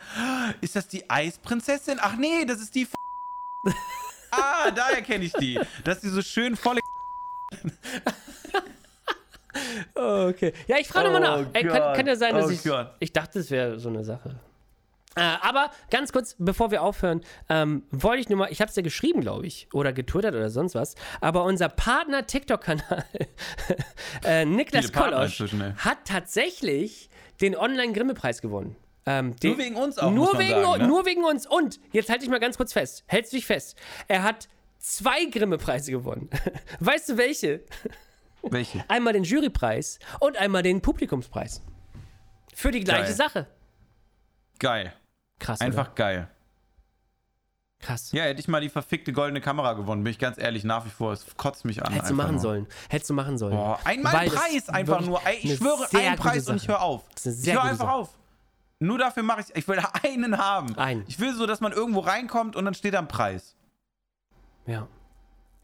[0.61, 1.99] Ist das die Eisprinzessin?
[2.01, 2.89] Ach nee, das ist die F
[4.31, 5.59] Ah, daher kenne ich die.
[5.83, 6.79] Dass die so schön voll
[7.53, 8.59] Oh,
[9.95, 10.53] okay.
[10.67, 11.45] Ja, ich frage Oh mal nach.
[11.53, 12.63] Ey, kann, kann ja sein, dass Oh ich.
[12.63, 12.91] Gott.
[12.99, 14.39] Ich dachte, es wäre so eine Sache.
[15.17, 18.75] Äh, aber ganz kurz, bevor wir aufhören, ähm, wollte ich nur mal, ich habe es
[18.75, 23.03] ja geschrieben, glaube ich, oder getwittert oder sonst was, aber unser Partner TikTok-Kanal,
[24.23, 25.41] äh, Niklas Kolosch,
[25.77, 27.09] hat tatsächlich
[27.41, 28.75] den Online-Grimme-Preis gewonnen.
[29.07, 30.87] Ähm, den, Nur wegen uns auch, Nur, wegen, sagen, ne?
[30.87, 31.47] nur wegen uns.
[31.47, 33.75] Und, jetzt halte ich mal ganz kurz fest, hältst du dich fest,
[34.07, 34.47] er hat
[34.77, 36.29] zwei Grimme-Preise gewonnen.
[36.79, 37.61] weißt du welche?
[38.51, 38.83] Welche?
[38.89, 41.61] Einmal den Jurypreis und einmal den Publikumspreis.
[42.53, 43.13] Für die gleiche Geil.
[43.13, 43.47] Sache.
[44.59, 44.93] Geil.
[45.39, 45.61] Krass.
[45.61, 45.95] Einfach Oder?
[45.95, 46.27] geil.
[47.79, 48.11] Krass.
[48.11, 50.89] Ja, hätte ich mal die verfickte goldene Kamera gewonnen, bin ich ganz ehrlich, nach wie
[50.89, 51.13] vor.
[51.13, 51.93] Es kotzt mich an.
[51.93, 52.41] Hättest du machen nur.
[52.41, 52.67] sollen.
[52.89, 53.55] Hättest du machen sollen.
[53.55, 55.21] Boah, einmal Weil Preis einfach nur.
[55.41, 57.03] Ich schwöre, sehr ein gute Preis und ich höre auf.
[57.23, 57.91] Ich höre einfach Sache.
[57.91, 58.17] auf.
[58.79, 60.75] Nur dafür mache ich Ich will einen haben.
[60.75, 61.03] Einen.
[61.07, 63.55] Ich will so, dass man irgendwo reinkommt und dann steht da ein Preis.
[64.65, 64.87] Ja.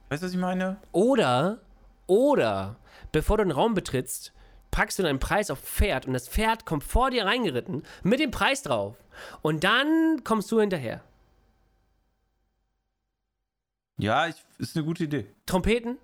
[0.10, 0.78] Weißt du, was ich meine?
[0.92, 1.62] Oder,
[2.08, 2.78] oder,
[3.12, 4.34] bevor du einen Raum betrittst,
[4.72, 8.32] packst du deinen Preis auf Pferd und das Pferd kommt vor dir reingeritten mit dem
[8.32, 9.04] Preis drauf.
[9.42, 11.04] Und dann kommst du hinterher.
[13.98, 15.28] Ja, ich, ist eine gute Idee.
[15.46, 15.98] Trompeten,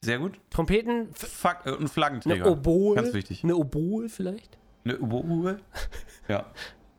[0.00, 0.38] Sehr gut.
[0.50, 2.50] Trompeten, Fuck, äh, ein eine Flaggenträger.
[2.50, 2.96] Oboe.
[2.96, 3.44] Ganz wichtig.
[3.44, 4.58] Eine Oboe vielleicht.
[4.84, 5.60] Eine Oboe?
[6.28, 6.50] Ja.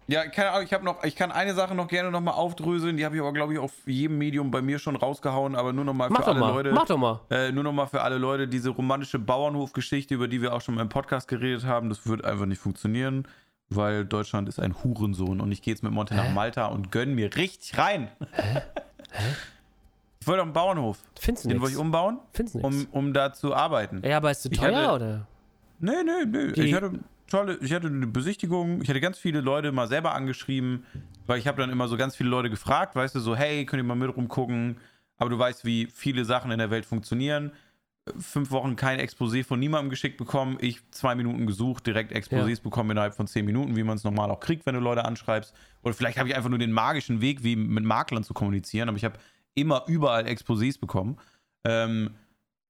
[0.07, 3.05] Ja, keine Ahnung, ich habe noch, ich kann eine Sache noch gerne nochmal aufdröseln, die
[3.05, 6.09] habe ich aber, glaube ich, auf jedem Medium bei mir schon rausgehauen, aber nur nochmal
[6.09, 6.53] für doch alle mal.
[6.53, 6.71] Leute.
[6.73, 7.21] Mach doch mal.
[7.31, 10.83] Äh, nur nochmal für alle Leute, diese romantische Bauernhofgeschichte, über die wir auch schon mal
[10.83, 13.27] im Podcast geredet haben, das wird einfach nicht funktionieren,
[13.69, 17.15] weil Deutschland ist ein Hurensohn und ich gehe jetzt mit Monte nach Malta und gönn
[17.15, 18.09] mir richtig rein.
[20.21, 20.99] Ich wollte auf einen Bauernhof.
[21.19, 24.01] Findest du Den wollte ich umbauen, Findest du um, um da zu arbeiten.
[24.05, 25.27] Ja, aber ist zu teuer, hatte- oder?
[25.79, 26.51] Nee, nee, nee.
[26.51, 26.91] Die- Ich hatte
[27.27, 30.85] tolle, ich hatte eine Besichtigung, ich hatte ganz viele Leute mal selber angeschrieben,
[31.25, 33.81] weil ich habe dann immer so ganz viele Leute gefragt, weißt du, so, hey, könnt
[33.81, 34.77] ihr mal mit rumgucken?
[35.17, 37.51] Aber du weißt, wie viele Sachen in der Welt funktionieren.
[38.19, 42.91] Fünf Wochen kein Exposé von niemandem geschickt bekommen, ich zwei Minuten gesucht, direkt Exposés bekommen
[42.91, 45.55] innerhalb von zehn Minuten, wie man es normal auch kriegt, wenn du Leute anschreibst.
[45.81, 48.97] Oder vielleicht habe ich einfach nur den magischen Weg, wie mit Maklern zu kommunizieren, aber
[48.97, 49.17] ich habe
[49.55, 51.17] immer überall Exposés bekommen.
[51.63, 52.11] Ähm,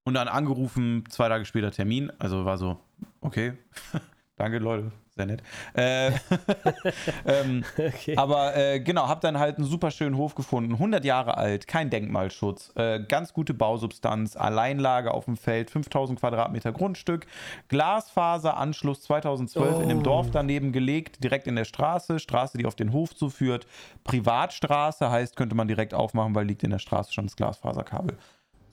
[0.06, 2.12] und dann angerufen, zwei Tage später Termin.
[2.20, 2.80] Also war so,
[3.22, 3.54] okay,
[4.38, 5.42] danke Leute, sehr nett.
[5.76, 6.12] Äh,
[7.26, 8.18] ähm, Okay.
[8.18, 11.90] aber äh, genau, hab dann halt einen super schönen Hof gefunden, 100 Jahre alt, kein
[11.90, 17.28] Denkmalschutz, äh, ganz gute Bausubstanz, Alleinlage auf dem Feld, 5000 Quadratmeter Grundstück,
[17.70, 20.04] Glasfaseranschluss 2012 in dem Oh.
[20.04, 23.68] Dorf daneben gelegt, direkt in der Straße, Straße, die auf den Hof zuführt,
[24.04, 28.18] Privatstraße, heißt, könnte man direkt aufmachen, weil liegt in der Straße schon das Glasfaserkabel.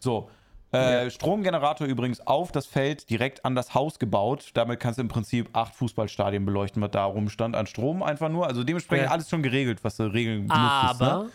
[0.00, 0.28] So.
[0.72, 4.50] Äh, Stromgenerator übrigens auf das Feld direkt an das Haus gebaut.
[4.54, 8.46] Damit kannst du im Prinzip acht Fußballstadien beleuchten, was da rumstand an Strom einfach nur.
[8.46, 9.12] Also dementsprechend Ja.
[9.12, 11.00] alles schon geregelt, was du regeln musstest.
[11.00, 11.30] Ne?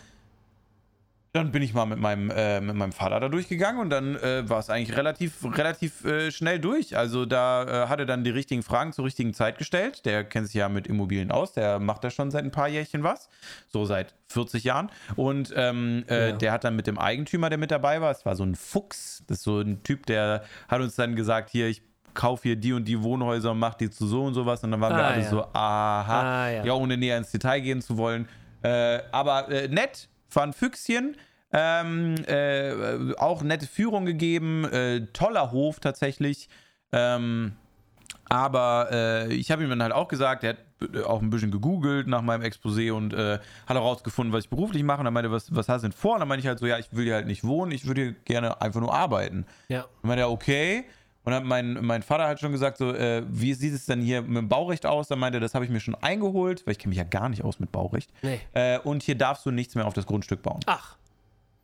[1.38, 4.48] Dann bin ich mal mit meinem, äh, mit meinem Vater da durchgegangen und dann äh,
[4.48, 6.96] war es eigentlich relativ, relativ äh, schnell durch.
[6.96, 10.04] Also da äh, hat er dann die richtigen Fragen zur richtigen Zeit gestellt.
[10.06, 13.02] Der kennt sich ja mit Immobilien aus, der macht da schon seit ein paar Jährchen
[13.02, 13.28] was.
[13.68, 14.90] So seit 40 Jahren.
[15.16, 16.36] Und ähm, äh, Ja.
[16.36, 19.22] der hat dann mit dem Eigentümer, der mit dabei war, es war so ein Fuchs,
[19.26, 21.82] das ist so ein Typ, der hat uns dann gesagt, hier, ich
[22.14, 24.64] kaufe hier die und die Wohnhäuser und mach die zu so und sowas.
[24.64, 25.28] Und dann waren wir Ah, alle ja.
[25.30, 26.64] so, aha, Ah, ja.
[26.64, 28.28] ja, ohne näher ins Detail gehen zu wollen.
[28.62, 31.16] Äh, aber äh, nett, war ein Füchschen.
[31.52, 36.48] Ähm, äh, auch nette Führung gegeben, äh, toller Hof tatsächlich.
[36.92, 37.56] Ähm,
[38.28, 40.58] aber äh, ich habe ihm dann halt auch gesagt, er hat
[40.94, 44.50] äh, auch ein bisschen gegoogelt nach meinem Exposé und äh, hat auch rausgefunden, was ich
[44.50, 44.98] beruflich mache.
[44.98, 46.14] Und dann meinte was, was hast du denn vor?
[46.14, 48.02] Und dann meinte ich halt so, ja, ich will hier halt nicht wohnen, ich würde
[48.02, 49.46] hier gerne einfach nur arbeiten.
[49.68, 49.86] ja.
[50.02, 50.84] Und meinte er, okay.
[51.24, 54.00] Und dann hat mein, mein Vater halt schon gesagt, so, äh, wie sieht es denn
[54.00, 55.08] hier mit dem Baurecht aus?
[55.08, 57.28] Dann meinte er, das habe ich mir schon eingeholt, weil ich kenne mich ja gar
[57.28, 58.10] nicht aus mit Baurecht.
[58.22, 58.40] Nee.
[58.52, 60.60] Äh, und hier darfst du nichts mehr auf das Grundstück bauen.
[60.66, 60.96] Ach,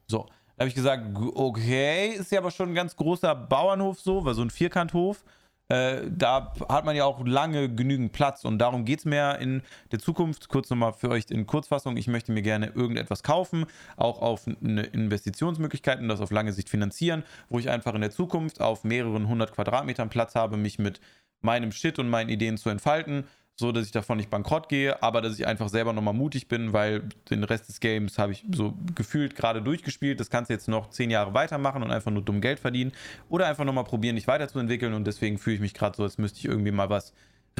[0.07, 0.27] So.
[0.57, 4.35] Da habe ich gesagt, okay, ist ja aber schon ein ganz großer Bauernhof so, weil
[4.35, 5.25] so ein Vierkanthof.
[5.69, 9.63] Äh, da hat man ja auch lange genügend Platz und darum geht es mir in
[9.93, 10.49] der Zukunft.
[10.49, 13.65] Kurz nochmal für euch in Kurzfassung: Ich möchte mir gerne irgendetwas kaufen,
[13.97, 18.11] auch auf eine Investitionsmöglichkeit und das auf lange Sicht finanzieren, wo ich einfach in der
[18.11, 21.01] Zukunft auf mehreren hundert Quadratmetern Platz habe, mich mit
[21.41, 23.25] meinem Shit und meinen Ideen zu entfalten,
[23.57, 26.73] so dass ich davon nicht bankrott gehe, aber dass ich einfach selber nochmal mutig bin,
[26.73, 30.19] weil den Rest des Games habe ich so gefühlt gerade durchgespielt.
[30.19, 32.93] Das kannst du jetzt noch zehn Jahre weitermachen und einfach nur dumm Geld verdienen
[33.29, 36.41] oder einfach nochmal probieren, dich weiterzuentwickeln und deswegen fühle ich mich gerade so, als müsste
[36.41, 37.13] ich irgendwie mal was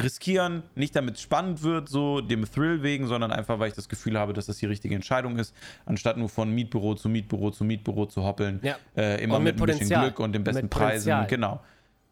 [0.03, 0.64] riskieren.
[0.74, 4.18] Nicht damit es spannend wird, so dem Thrill wegen, sondern einfach, weil ich das Gefühl
[4.18, 5.55] habe, dass das die richtige Entscheidung ist,
[5.86, 8.61] anstatt nur von Mietbüro zu Mietbüro zu Mietbüro zu hoppeln.
[8.62, 8.76] Ja.
[8.97, 10.01] Äh, immer Und mit, mit ein bisschen.
[10.01, 11.26] Glück und den besten Preisen.
[11.28, 11.61] Genau.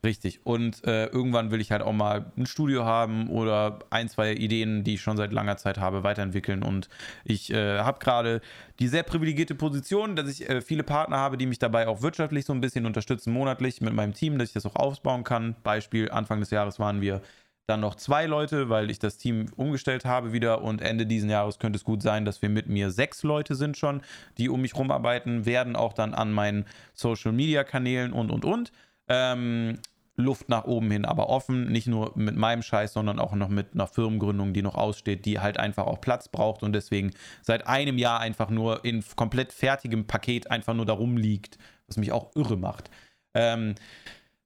[0.04, 0.44] Richtig.
[0.44, 4.82] Und äh, irgendwann will ich halt auch mal ein Studio haben oder ein, zwei Ideen,
[4.82, 6.64] die ich schon seit langer Zeit habe, weiterentwickeln.
[6.64, 6.88] Und
[7.24, 8.40] ich äh, habe gerade
[8.80, 12.44] die sehr privilegierte Position, dass ich äh, viele Partner habe, die mich dabei auch wirtschaftlich
[12.46, 15.54] so ein bisschen unterstützen, monatlich mit meinem Team, dass ich das auch aufbauen kann.
[15.62, 17.22] Beispiel, Anfang des Jahres waren wir
[17.68, 21.60] dann noch zwei Leute, weil ich das Team umgestellt habe wieder und Ende diesen Jahres
[21.60, 24.02] könnte es gut sein, dass wir mit mir sechs Leute sind schon,
[24.36, 28.72] die um mich rumarbeiten, werden auch dann an meinen Social Media Kanälen und und und.
[29.08, 29.78] Ähm,
[30.22, 33.74] Luft nach oben hin aber offen, nicht nur mit meinem Scheiß, sondern auch noch mit
[33.74, 37.12] einer Firmengründung, die noch aussteht, die halt einfach auch Platz braucht und deswegen
[37.42, 42.12] seit einem Jahr einfach nur in komplett fertigem Paket einfach nur darum liegt, was mich
[42.12, 42.90] auch irre macht.
[43.34, 43.74] Ähm,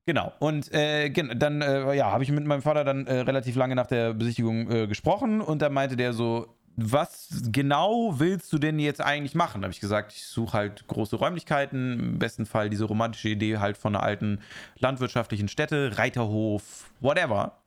[0.09, 0.33] Genau.
[0.39, 3.89] Und äh, dann äh, ja, habe ich mit meinem Vater dann äh, relativ lange nach
[3.89, 9.01] der Besichtigung äh, gesprochen und da meinte der so, was genau willst du denn jetzt
[9.01, 9.63] eigentlich machen?
[9.63, 13.59] Da habe ich gesagt, ich suche halt große Räumlichkeiten, im besten Fall diese romantische Idee
[13.59, 14.41] halt von einer alten
[14.79, 17.59] landwirtschaftlichen Stätte, Reiterhof, whatever.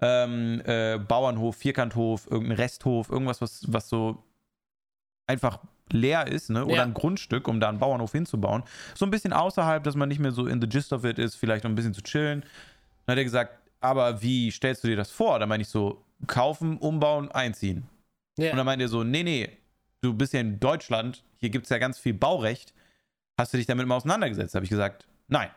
[0.00, 4.22] Ähm, äh, Bauernhof, Vierkanthof, irgendein Resthof, irgendwas, was, was so
[5.26, 5.60] einfach
[5.90, 6.64] leer ist, ne?
[6.64, 6.82] Oder Ja.
[6.82, 8.62] ein Grundstück, um da einen Bauernhof hinzubauen.
[8.94, 11.36] So ein bisschen außerhalb, dass man nicht mehr so in the gist of it ist,
[11.36, 12.40] vielleicht noch ein bisschen zu chillen.
[13.06, 15.38] Dann hat er gesagt, aber wie stellst du dir das vor?
[15.38, 17.86] Da meine ich so, kaufen, umbauen, einziehen.
[18.36, 18.54] Und ja.
[18.54, 19.48] dann meint er so, nee, nee,
[20.00, 22.74] du bist ja in Deutschland, hier gibt es ja ganz viel Baurecht.
[23.38, 24.54] Hast du dich damit mal auseinandergesetzt?
[24.54, 25.50] Habe ich gesagt, nein.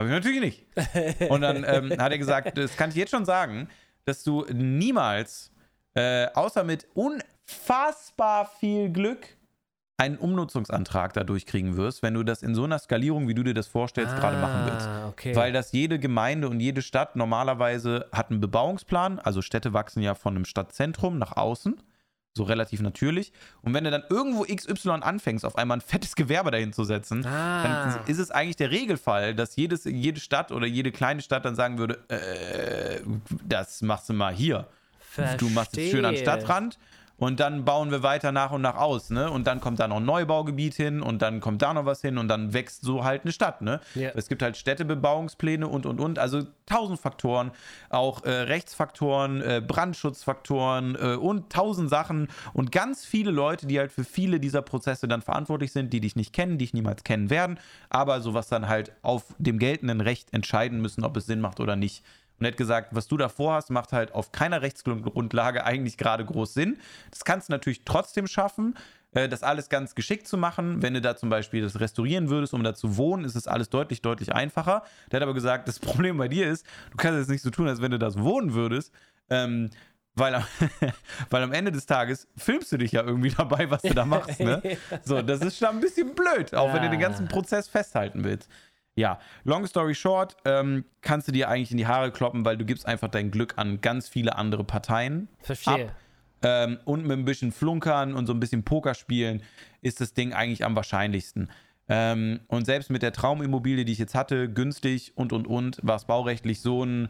[0.00, 1.30] Habe ich natürlich nicht.
[1.30, 3.68] Und dann ähm, hat er gesagt, das kann ich jetzt schon sagen,
[4.04, 5.50] dass du niemals,
[5.94, 9.36] äh, außer mit unfassbar viel Glück,
[10.00, 13.54] einen Umnutzungsantrag da durchkriegen wirst, wenn du das in so einer Skalierung, wie du dir
[13.54, 14.86] das vorstellst, gerade machen willst.
[14.86, 15.34] Ah, okay.
[15.34, 19.18] Weil das jede Gemeinde und jede Stadt normalerweise hat einen Bebauungsplan.
[19.18, 21.82] Also Städte wachsen ja von einem Stadtzentrum nach außen.
[22.38, 23.32] So relativ natürlich.
[23.60, 27.26] Und wenn du dann irgendwo XY anfängst, auf einmal ein fettes Gewerbe dahin zu setzen,
[27.26, 27.62] Ah.
[27.98, 31.54] dann ist es eigentlich der Regelfall, dass jedes, jede Stadt oder jede kleine Stadt dann
[31.54, 33.00] sagen würde, äh,
[33.44, 34.66] das machst du mal hier.
[35.38, 36.22] Du machst es schön am Verstehe.
[36.22, 36.78] Stadtrand
[37.18, 39.30] und dann bauen wir weiter nach und nach aus, ne?
[39.30, 42.16] Und dann kommt da noch ein Neubaugebiet hin und dann kommt da noch was hin
[42.16, 43.80] und dann wächst so halt eine Stadt, ne?
[43.94, 44.10] Ja.
[44.14, 47.50] Es gibt halt Städtebebauungspläne und und und, also tausend Faktoren,
[47.90, 53.90] auch äh, Rechtsfaktoren, äh, Brandschutzfaktoren äh, und tausend Sachen und ganz viele Leute, die halt
[53.90, 57.30] für viele dieser Prozesse dann verantwortlich sind, die dich nicht kennen, die dich niemals kennen
[57.30, 57.58] werden,
[57.90, 61.76] aber sowas dann halt auf dem geltenden Recht entscheiden müssen, ob es Sinn macht oder
[61.76, 62.04] nicht.
[62.38, 66.24] Und er hat gesagt, was du da vorhast, macht halt auf keiner Rechtsgrundlage eigentlich gerade
[66.24, 66.78] groß Sinn.
[67.10, 68.74] Das kannst du natürlich trotzdem schaffen,
[69.12, 70.82] äh, das alles ganz geschickt zu machen.
[70.82, 73.70] Wenn du da zum Beispiel das restaurieren würdest, um da zu wohnen, ist es alles
[73.70, 74.82] deutlich, deutlich einfacher.
[75.10, 77.68] Der hat aber gesagt, das Problem bei dir ist, du kannst jetzt nicht so tun,
[77.68, 78.92] als wenn du das wohnen würdest.
[79.30, 79.70] Ähm,
[80.14, 80.44] weil am,
[81.30, 84.40] weil am Ende des Tages filmst du dich ja irgendwie dabei, was du da machst.
[84.40, 84.62] Ne?
[85.04, 88.50] So, das ist schon ein bisschen blöd, auch wenn du den ganzen Prozess festhalten willst.
[88.98, 92.64] Ja, long story short, ähm, kannst du dir eigentlich in die Haare kloppen, weil du
[92.64, 95.28] gibst einfach dein Glück an ganz viele andere Parteien.
[95.38, 95.90] Verstehe.
[95.90, 95.94] Ab.
[96.42, 99.44] Ähm, und mit ein bisschen Flunkern und so ein bisschen Poker spielen
[99.82, 101.48] ist das Ding eigentlich am wahrscheinlichsten.
[101.88, 105.94] Ähm, und selbst mit der Traumimmobilie, die ich jetzt hatte, günstig und und und, war
[105.94, 107.08] es baurechtlich so ein.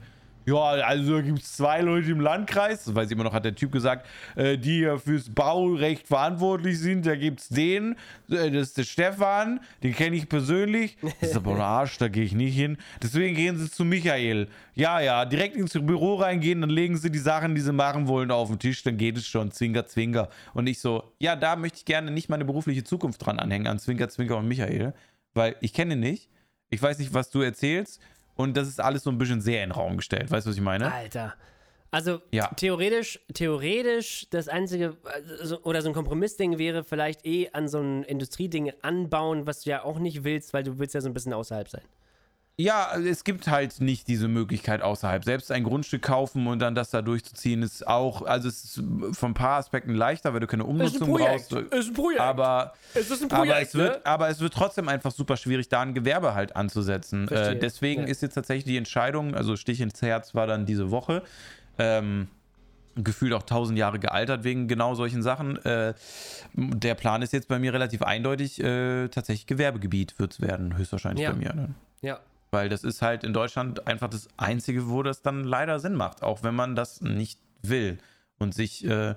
[0.49, 3.45] Ja, also da gibt es zwei Leute im Landkreis, das weiß ich immer noch, hat
[3.45, 7.05] der Typ gesagt, äh, die ja fürs Baurecht verantwortlich sind.
[7.05, 7.97] Da gibt es den,
[8.31, 10.97] äh, das ist der Stefan, den kenne ich persönlich.
[11.21, 12.79] Das ist aber ein Arsch, da gehe ich nicht hin.
[13.03, 14.49] Deswegen gehen sie zu Michael.
[14.75, 18.31] Ja, ja, direkt ins Büro reingehen, dann legen sie die Sachen, die sie machen wollen,
[18.31, 19.51] auf den Tisch, dann geht es schon.
[19.51, 20.31] Zwinker, Zwinker.
[20.55, 23.79] Und ich so, ja, da möchte ich gerne nicht meine berufliche Zukunft dran anhängen, an
[23.79, 24.95] Zwinker, Zwinker und Michael,
[25.35, 26.31] weil ich kenne ihn nicht.
[26.71, 28.01] Ich weiß nicht, was du erzählst.
[28.39, 30.30] Und das ist alles so ein bisschen sehr in den Raum gestellt.
[30.30, 30.93] Weißt du, was ich meine?
[30.93, 31.34] Alter.
[31.91, 32.47] Also Ja.
[32.55, 34.97] theoretisch, theoretisch das einzige
[35.41, 39.70] also, oder so ein Kompromissding wäre vielleicht eh an so ein Industrieding anbauen, was du
[39.70, 41.82] ja auch nicht willst, weil du willst ja so ein bisschen außerhalb sein.
[42.61, 45.23] Ja, es gibt halt nicht diese Möglichkeit außerhalb.
[45.25, 48.83] Selbst ein Grundstück kaufen und dann das da durchzuziehen, ist auch, also es ist
[49.17, 51.53] von ein paar Aspekten leichter, weil du keine Umnutzung brauchst.
[51.53, 52.21] Ist ein Projekt.
[52.21, 54.07] Aber, es ist ein aber, es wird, ne?
[54.07, 57.29] aber es wird trotzdem einfach super schwierig, da ein Gewerbe halt anzusetzen.
[57.29, 58.09] Äh, deswegen Ja.
[58.09, 61.23] ist jetzt tatsächlich die Entscheidung, also Stich ins Herz war dann diese Woche.
[61.79, 62.27] Ähm,
[62.97, 65.65] gefühlt auch tausend Jahre gealtert wegen genau solchen Sachen.
[65.65, 65.95] Äh,
[66.55, 71.23] der Plan ist jetzt bei mir relativ eindeutig, äh, tatsächlich Gewerbegebiet wird es werden, höchstwahrscheinlich
[71.23, 71.31] Ja.
[71.31, 71.55] bei mir.
[71.55, 71.69] Ne?
[72.03, 72.19] Ja.
[72.51, 76.23] Weil das ist halt in Deutschland einfach das Einzige, wo das dann leider Sinn macht,
[76.23, 77.99] auch wenn man das nicht will
[78.39, 79.15] und sich, äh,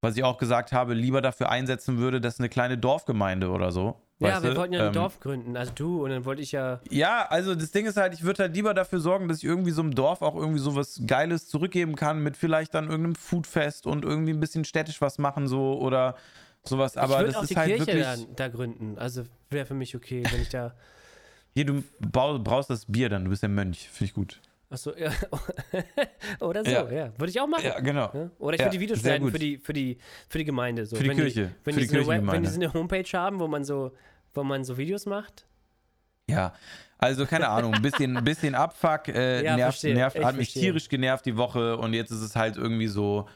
[0.00, 4.00] was ich auch gesagt habe, lieber dafür einsetzen würde, dass eine kleine Dorfgemeinde oder so.
[4.18, 6.52] Ja, wir du, wollten ja ein ähm, Dorf gründen, also du und dann wollte ich
[6.52, 6.80] ja.
[6.90, 9.70] Ja, also das Ding ist halt, ich würde halt lieber dafür sorgen, dass ich irgendwie
[9.70, 13.86] so einem Dorf auch irgendwie so was Geiles zurückgeben kann, mit vielleicht dann irgendeinem Foodfest
[13.86, 16.16] und irgendwie ein bisschen städtisch was machen, so oder
[16.64, 16.96] sowas.
[16.96, 18.26] ich Aber würde das auch ist die halt Kirche wirklich.
[18.36, 18.98] da, da gründen.
[18.98, 20.74] Also wäre für mich okay, wenn ich da.
[21.54, 24.40] Hier, du brauchst das Bier dann, du bist der Mönch, finde ich gut.
[24.72, 25.10] Achso, ja.
[26.40, 26.88] Oder so, Ja.
[26.90, 27.12] ja.
[27.18, 27.64] Würde ich auch machen.
[27.82, 28.10] genau.
[28.14, 28.30] Ja?
[28.38, 29.98] Oder ich Ja, würde die Videos schneiden für die, für, die,
[30.28, 30.86] für die Gemeinde.
[30.86, 30.94] So.
[30.96, 32.72] Für die wenn Kirche, Die, wenn, für die die so eine wenn die so eine
[32.72, 33.90] Homepage haben, wo man so,
[34.32, 35.44] wo man so Videos macht.
[36.28, 36.54] Ja,
[36.98, 40.62] also keine Ahnung, ein bisschen, bisschen Abfuck, äh, Ja, nervt, nervt, hat mich verstehe.
[40.62, 43.26] tierisch genervt die Woche und jetzt ist es halt irgendwie so,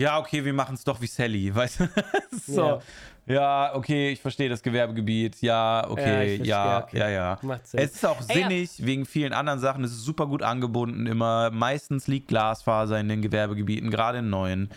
[0.00, 1.88] ja, okay, wir machen es doch wie Sally, weißt du?
[2.44, 2.80] so, ja.
[3.74, 6.98] Okay, ich verstehe das Gewerbegebiet, ja, Ja, okay, ja, verstehe, okay.
[6.98, 7.38] ja, ja.
[7.42, 7.80] Macht Sinn.
[7.80, 8.48] Es ist auch Ey, ja.
[8.48, 13.08] sinnig, wegen vielen anderen Sachen, es ist super gut angebunden immer, meistens liegt Glasfaser in
[13.08, 14.70] den Gewerbegebieten, gerade in neuen.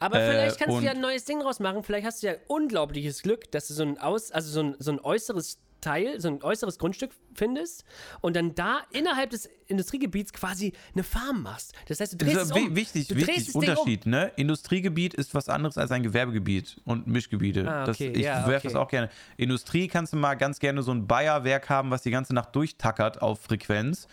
[0.00, 1.84] Aber Äh, vielleicht kannst du ja ein neues Ding draus machen.
[1.84, 4.90] Vielleicht hast du ja unglaubliches Glück, dass du so ein Aus, also so ein, so
[4.90, 7.84] ein äußeres Teil, so ein äußeres Grundstück findest
[8.22, 11.74] und dann da innerhalb des Industriegebiets quasi eine Farm machst.
[11.88, 12.76] Das heißt, du Das drehst ist es um.
[12.76, 13.68] wichtig, du drehst wichtig, das Ding um.
[13.68, 14.32] Unterschied, ne?
[14.36, 17.68] Industriegebiet ist was anderes als ein Gewerbegebiet und Mischgebiete.
[17.68, 18.68] Ah, das, okay, ich ja, werfe okay.
[18.68, 19.10] das auch gerne.
[19.36, 23.20] Industrie kannst du mal ganz gerne so ein Bayerwerk haben, was die ganze Nacht durchtackert
[23.20, 24.06] auf Frequenz.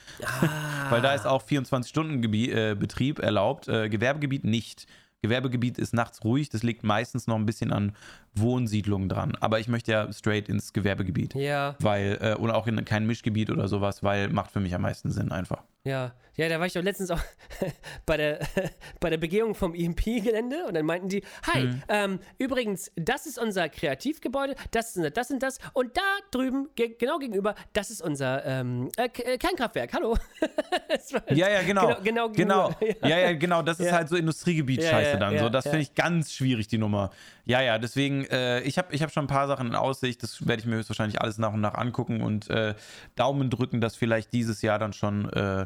[0.89, 3.67] Weil da ist auch 24-Stunden-Betrieb erlaubt.
[3.67, 4.87] Äh, Gewerbegebiet nicht.
[5.21, 7.93] Gewerbegebiet ist nachts ruhig, das liegt meistens noch ein bisschen an
[8.35, 9.35] Wohnsiedlungen dran.
[9.39, 11.35] Aber ich möchte ja straight ins Gewerbegebiet.
[11.35, 14.81] Ja, Weil, äh, und auch in kein Mischgebiet oder sowas, weil macht für mich am
[14.81, 15.63] meisten Sinn einfach.
[15.83, 16.13] ja.
[16.35, 17.19] Ja, da war ich doch letztens auch
[18.05, 18.39] bei der,
[19.01, 21.83] bei der Begehung vom EMP-Gelände und dann meinten die, hi, Mhm.
[21.89, 26.01] ähm, übrigens, das ist unser Kreativgebäude, das ist unser das und das und da
[26.31, 30.15] drüben, ge genau gegenüber, das ist unser ähm, äh, äh, Kernkraftwerk, hallo.
[31.29, 31.87] Ja, ja, genau.
[31.87, 32.69] Genau, genau, genau.
[32.79, 33.07] gegenüber.
[33.09, 33.61] Ja, ja, genau.
[33.61, 33.93] Das ist Ja.
[33.93, 35.33] halt so Industriegebiet-Scheiße Ja, ja, dann.
[35.33, 35.71] ja, so, das ja.
[35.71, 37.11] finde ich ganz schwierig, die Nummer.
[37.49, 40.21] Ja, ja, deswegen, äh, ich habe ich hab schon ein paar Sachen in Aussicht.
[40.21, 42.75] Das werde ich mir höchstwahrscheinlich alles nach und nach angucken und äh,
[43.15, 45.65] Daumen drücken, dass vielleicht dieses Jahr dann schon, äh,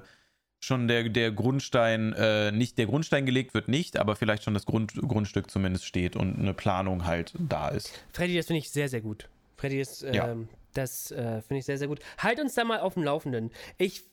[0.61, 4.65] schon der, der Grundstein, äh, nicht der Grundstein gelegt wird, nicht, aber vielleicht schon das
[4.65, 7.91] Grund, Grundstück zumindest steht und eine Planung halt da ist.
[8.13, 9.27] Freddy, das finde ich sehr, sehr gut.
[9.57, 10.35] Freddy, das, ähm, Ja.
[10.73, 11.99] das äh, finde ich sehr, sehr gut.
[12.17, 13.51] Halt uns da mal auf dem Laufenden.
[13.77, 14.03] Ich,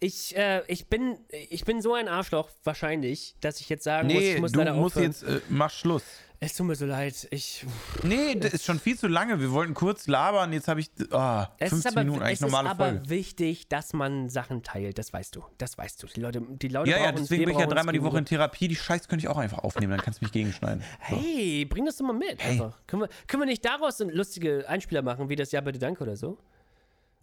[0.00, 1.18] ich, äh, ich, bin,
[1.50, 4.58] ich bin so ein Arschloch, wahrscheinlich, dass ich jetzt sagen muss, Nee, ich muss du
[4.58, 5.12] leider musst aufhören.
[5.12, 6.02] jetzt, äh, mach Schluss.
[6.44, 7.28] Es tut mir so leid.
[7.30, 7.64] Ich,
[8.02, 9.38] Nee, das ist schon viel zu lange.
[9.38, 12.40] Wir wollten kurz labern, jetzt habe ich ah, es 15 ist aber, Minuten, eigentlich es
[12.40, 13.08] ist normale aber Folge.
[13.10, 14.98] wichtig, dass man Sachen teilt.
[14.98, 15.44] Das weißt du.
[15.58, 16.08] Das weißt du.
[16.08, 18.24] Die Leute, die Leute Ja, ja, deswegen bin ich ja dreimal die Woche in.
[18.24, 18.66] Therapie.
[18.66, 20.82] Die Scheiß könnte ich auch einfach aufnehmen, dann kannst du mich gegenschneiden.
[21.08, 21.16] So.
[21.16, 22.42] Hey, bring das doch mal mit.
[22.42, 22.60] Hey.
[22.88, 26.16] Können, wir, können wir nicht daraus lustige Einspieler machen, wie das Ja bitte Danke oder
[26.16, 26.38] so?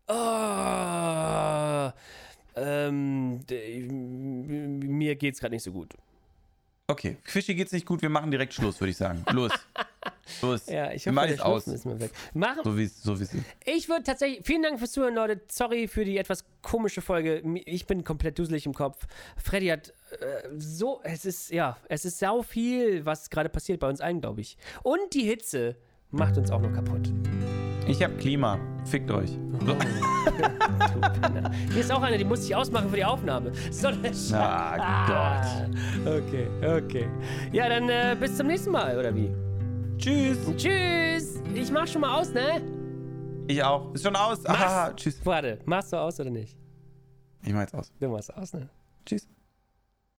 [0.07, 1.91] Oh,
[2.55, 3.41] ähm,
[4.79, 5.93] mir geht's gerade nicht so gut.
[6.89, 9.23] Okay, Fischi geht's nicht gut, wir machen direkt Schluss, würde ich sagen.
[9.31, 9.51] Los.
[10.41, 10.65] Los.
[10.65, 11.67] Ja, ich wir hoffe, machen der aus.
[11.67, 12.09] Ist mal weg.
[12.33, 13.43] Machen, So wie es so wie's ist.
[13.63, 15.39] Ich würde tatsächlich, vielen Dank fürs Zuhören, Leute.
[15.51, 17.43] Sorry für die etwas komische Folge.
[17.65, 19.05] Ich bin komplett duselig im Kopf.
[19.37, 23.87] Freddy hat äh, so, es ist, ja, es ist sau viel, was gerade passiert bei
[23.87, 24.57] uns allen, glaube ich.
[24.81, 25.75] Und die Hitze
[26.09, 27.11] macht uns auch noch kaputt.
[27.89, 28.59] Ich hab Klima.
[28.85, 29.31] Fickt euch.
[29.65, 29.75] So.
[31.73, 33.51] Hier ist auch eine, die muss ich ausmachen für die Aufnahme.
[33.71, 34.37] So eine Scheiße.
[34.37, 35.65] Ah,
[36.05, 37.07] Okay, okay.
[37.51, 39.31] Ja, dann äh, bis zum nächsten Mal, oder wie?
[39.97, 40.37] Tschüss.
[40.55, 41.41] Tschüss.
[41.55, 42.61] Ich mach schon mal aus, ne?
[43.47, 43.91] Ich auch.
[43.95, 44.43] Ist schon aus.
[44.43, 44.61] Mach's.
[44.63, 45.19] Ah, tschüss.
[45.25, 46.55] Warte, machst du aus oder nicht?
[47.43, 47.91] Ich mach jetzt aus.
[47.99, 48.69] Du machst aus, ne?
[49.03, 49.27] Tschüss.